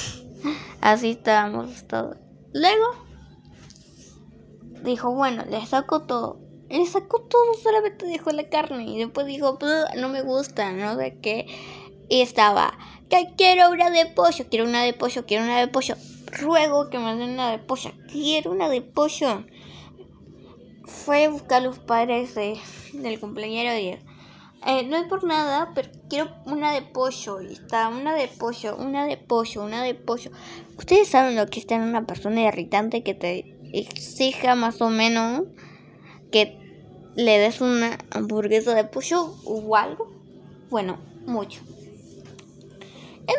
así 0.81 1.11
estábamos 1.11 1.87
todos. 1.87 2.17
Luego 2.55 2.87
dijo, 4.83 5.13
bueno, 5.13 5.45
le 5.45 5.65
saco 5.67 6.03
todo. 6.03 6.41
Le 6.71 6.87
sacó 6.87 7.21
todo, 7.23 7.55
solamente 7.63 8.07
dejó 8.07 8.31
la 8.31 8.49
carne. 8.49 8.85
Y 8.85 8.99
después 8.99 9.27
dijo, 9.27 9.59
no 9.97 10.09
me 10.09 10.23
gusta, 10.23 10.73
no 10.73 10.97
sé 10.97 11.19
qué. 11.21 11.47
Y 12.09 12.23
estaba, 12.23 12.73
que 13.09 13.35
quiero 13.37 13.71
una 13.71 13.91
de 13.91 14.07
pollo, 14.07 14.47
quiero 14.49 14.65
una 14.67 14.83
de 14.83 14.93
pollo, 14.93 15.27
quiero 15.27 15.45
una 15.45 15.61
de 15.61 15.69
pollo. 15.69 15.97
Ruego 16.27 16.91
que 16.91 16.99
me 16.99 17.17
den 17.17 17.31
una 17.31 17.51
de 17.51 17.59
pollo, 17.59 17.93
quiero 18.11 18.53
una 18.53 18.69
de 18.69 18.83
pollo. 18.83 19.45
Fue 20.85 21.25
a 21.25 21.31
buscar 21.31 21.63
los 21.63 21.79
padres 21.79 22.35
del 22.35 23.21
cumpleañero 23.21 23.73
de 23.73 23.99
eh, 24.67 24.83
no 24.85 24.97
es 24.97 25.05
por 25.05 25.23
nada, 25.25 25.71
pero 25.75 25.89
quiero 26.09 26.31
una 26.45 26.73
de 26.73 26.83
pollo. 26.83 27.41
Y 27.41 27.53
está, 27.53 27.89
una 27.89 28.15
de 28.15 28.29
pollo, 28.29 28.77
una 28.77 29.07
de 29.07 29.17
pollo, 29.17 29.63
una 29.63 29.83
de 29.83 29.95
pollo. 29.95 30.31
Ustedes 30.77 31.09
saben 31.09 31.37
lo 31.37 31.47
que 31.47 31.61
es 31.61 31.67
tener 31.67 31.89
una 31.89 32.07
persona 32.07 32.43
irritante 32.43 33.03
que 33.03 33.15
te 33.15 33.57
exija 33.73 34.55
más 34.55 34.81
o 34.81 34.91
menos 34.91 35.45
que 36.33 36.59
le 37.15 37.39
des 37.39 37.61
una 37.61 37.99
hamburguesa 38.11 38.75
de 38.75 38.85
pollo 38.85 39.35
o 39.45 39.77
algo. 39.77 40.11
Bueno, 40.71 40.99
mucho. 41.27 41.61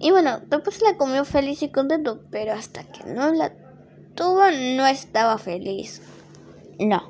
Y 0.00 0.10
bueno, 0.10 0.40
después 0.46 0.80
la 0.82 0.96
comió 0.96 1.24
feliz 1.24 1.62
y 1.62 1.70
contento, 1.70 2.22
pero 2.30 2.52
hasta 2.52 2.84
que 2.84 3.04
no 3.04 3.32
la 3.32 3.52
tuvo 4.14 4.42
no 4.76 4.86
estaba 4.86 5.38
feliz. 5.38 6.02
No. 6.78 7.02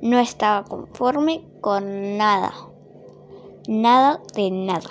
no 0.00 0.18
estaba 0.20 0.64
conforme 0.64 1.44
con 1.60 2.16
nada. 2.16 2.52
Nada 3.66 4.20
de 4.34 4.50
nada. 4.50 4.90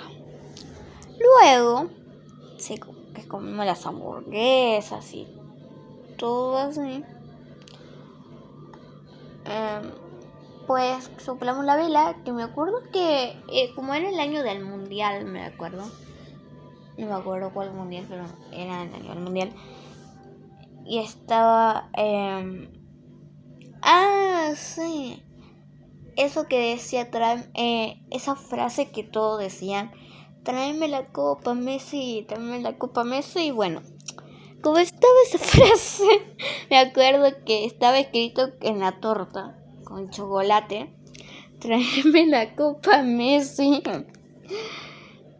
Luego, 1.18 1.88
sí, 2.58 2.78
que 3.14 3.26
comimos 3.26 3.66
las 3.66 3.84
hamburguesas 3.86 5.12
y 5.14 5.26
todo 6.16 6.58
así. 6.58 7.02
Em, 9.44 9.90
pues 10.66 11.10
soplamos 11.18 11.64
la 11.64 11.76
vela, 11.76 12.16
que 12.24 12.32
me 12.32 12.42
acuerdo 12.42 12.82
que 12.92 13.36
eh, 13.48 13.74
como 13.74 13.94
era 13.94 14.08
el 14.08 14.20
año 14.20 14.42
del 14.42 14.64
mundial, 14.64 15.24
me 15.24 15.44
acuerdo. 15.44 15.90
No 17.00 17.06
me 17.06 17.14
acuerdo 17.14 17.50
cuál 17.54 17.72
mundial, 17.72 18.04
pero 18.08 18.24
era 18.52 18.82
el 18.82 18.94
año 18.94 19.08
del 19.08 19.20
mundial. 19.20 19.52
Y 20.84 20.98
estaba... 20.98 21.88
Eh, 21.96 22.68
ah, 23.80 24.50
sí. 24.54 25.22
Eso 26.16 26.46
que 26.46 26.72
decía, 26.72 27.08
eh, 27.54 28.02
esa 28.10 28.36
frase 28.36 28.90
que 28.90 29.02
todos 29.02 29.40
decían, 29.40 29.92
tráeme 30.42 30.88
la 30.88 31.06
copa 31.06 31.54
Messi, 31.54 32.26
tráeme 32.28 32.60
la 32.60 32.76
copa 32.76 33.02
Messi, 33.02 33.46
y 33.46 33.50
bueno, 33.50 33.80
como 34.60 34.76
estaba 34.76 35.14
esa 35.26 35.38
frase, 35.38 36.04
me 36.68 36.76
acuerdo 36.76 37.44
que 37.46 37.64
estaba 37.64 37.98
escrito 37.98 38.50
en 38.60 38.80
la 38.80 39.00
torta 39.00 39.56
con 39.84 40.10
chocolate. 40.10 40.94
Tráeme 41.60 42.26
la 42.26 42.54
copa 42.54 43.02
Messi. 43.02 43.82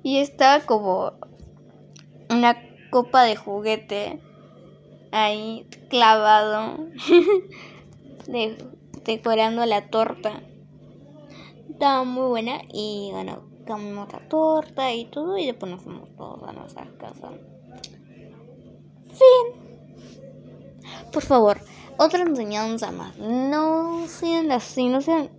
Y 0.03 0.19
estaba 0.19 0.65
como 0.65 1.13
una 2.31 2.57
copa 2.91 3.25
de 3.25 3.37
juguete 3.37 4.21
ahí 5.13 5.67
clavado, 5.89 6.89
decorando 9.05 9.67
la 9.67 9.91
torta. 9.91 10.43
Estaba 11.69 12.05
muy 12.05 12.29
buena 12.29 12.61
y 12.73 13.11
bueno, 13.13 13.43
comimos 13.67 14.13
la 14.13 14.21
torta 14.29 14.93
y 14.93 15.07
todo 15.07 15.37
y 15.39 15.47
después 15.47 15.73
nos 15.73 15.83
fuimos 15.83 16.15
todos 16.17 16.43
a 16.43 16.53
nuestra 16.53 16.87
casa. 16.99 17.31
Fin. 19.09 19.61
Por 21.13 21.23
favor, 21.23 21.61
otra 21.97 22.23
enseñanza 22.23 22.93
más. 22.93 23.17
No 23.19 24.07
sean 24.07 24.53
así, 24.53 24.89
no 24.89 25.01
sean 25.01 25.31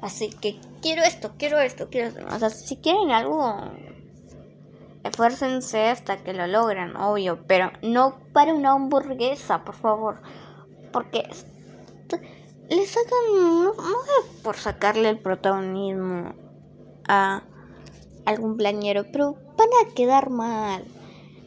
así 0.00 0.28
que 0.28 0.60
quiero 0.82 1.02
esto, 1.02 1.32
quiero 1.38 1.58
esto, 1.60 1.88
quiero 1.90 2.08
esto. 2.08 2.26
O 2.26 2.38
sea, 2.38 2.50
si 2.50 2.76
quieren 2.76 3.10
algo, 3.10 3.72
esfuércense 5.04 5.88
hasta 5.88 6.22
que 6.22 6.32
lo 6.32 6.46
logren, 6.46 6.96
obvio, 6.96 7.44
pero 7.46 7.70
no 7.82 8.18
para 8.32 8.54
una 8.54 8.72
hamburguesa, 8.72 9.64
por 9.64 9.74
favor. 9.74 10.20
Porque 10.92 11.28
le 12.68 12.86
sacan, 12.86 13.18
no, 13.32 13.72
es 13.72 14.40
por 14.42 14.56
sacarle 14.56 15.10
el 15.10 15.18
protagonismo 15.18 16.34
a 17.06 17.42
algún 18.26 18.56
plañero, 18.56 19.04
pero 19.12 19.34
van 19.56 19.68
a 19.82 19.94
quedar 19.94 20.30
mal 20.30 20.84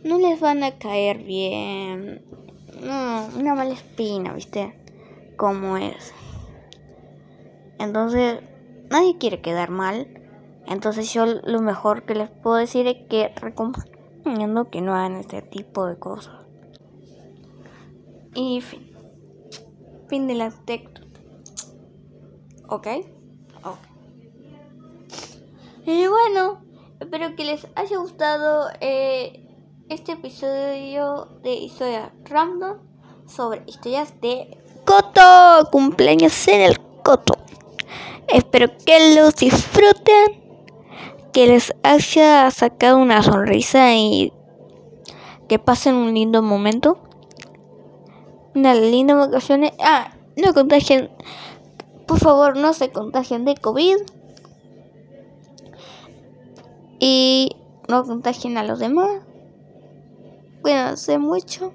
no 0.08 0.18
les 0.20 0.40
van 0.40 0.64
a 0.64 0.78
caer 0.78 1.20
bien. 1.24 2.22
No, 2.82 3.28
una 3.38 3.56
mala 3.56 3.74
espina, 3.74 4.34
¿viste? 4.34 4.74
Como 5.36 5.78
es. 5.78 6.14
Entonces, 7.80 8.40
nadie 8.90 9.18
quiere 9.18 9.42
quedar 9.42 9.70
mal. 9.70 10.08
Entonces 10.68 11.14
yo 11.14 11.26
lo 11.26 11.62
mejor 11.62 12.06
que 12.06 12.16
les 12.16 12.30
puedo 12.30 12.58
decir 12.58 12.88
es 12.88 13.08
que 13.10 13.34
recomiendo 13.36 14.70
que 14.70 14.82
no 14.82 14.94
hagan 14.94 15.16
este 15.16 15.42
tipo 15.42 15.86
de 15.86 15.98
cosas. 15.98 16.36
Y 18.36 18.62
fin. 18.62 18.92
Fin 20.10 20.28
de 20.28 20.36
la 20.36 20.52
texto. 20.52 21.02
¿Ok? 22.70 22.88
Ok. 23.64 23.78
Y 25.86 26.06
bueno, 26.08 26.62
espero 27.00 27.36
que 27.36 27.46
les 27.46 27.68
haya 27.76 27.98
gustado. 27.98 28.70
Eh, 28.82 29.48
este 29.90 30.12
episodio 30.12 31.40
de 31.44 31.54
historias 31.54 32.12
random 32.26 32.78
sobre 33.26 33.64
historias 33.68 34.20
de 34.20 34.58
Coto, 34.86 35.70
cumpleaños 35.72 36.48
en 36.48 36.62
el 36.62 36.80
Coto. 37.04 37.34
Espero 38.28 38.68
que 38.86 39.16
los 39.16 39.36
disfruten, 39.36 40.47
que 41.38 41.46
les 41.46 41.72
haya 41.84 42.50
sacado 42.50 42.98
una 42.98 43.22
sonrisa 43.22 43.94
y 43.94 44.34
que 45.48 45.60
pasen 45.60 45.94
un 45.94 46.16
lindo 46.16 46.42
momento. 46.42 46.98
Una 48.56 48.74
linda 48.74 49.14
vacaciones. 49.14 49.72
Ah, 49.80 50.16
no 50.36 50.52
contagien. 50.56 51.12
Por 52.08 52.18
favor, 52.18 52.58
no 52.58 52.74
se 52.74 52.92
contagien 52.92 53.46
de 53.46 53.54
COVID. 53.54 53.98
Y 57.00 57.56
no 57.88 58.04
contagien 58.04 58.58
a 58.58 58.64
los 58.64 58.80
demás. 58.80 59.22
Cuídense 60.64 61.20
mucho. 61.20 61.72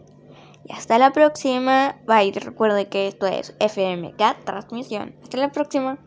Y 0.65 0.73
hasta 0.73 0.99
la 0.99 1.13
próxima. 1.13 2.01
Bye. 2.05 2.33
Recuerde 2.33 2.89
que 2.89 3.07
esto 3.07 3.29
es 3.29 3.55
FMK 3.61 4.45
Transmisión. 4.45 5.15
Hasta 5.23 5.37
la 5.39 5.53
próxima. 5.53 6.01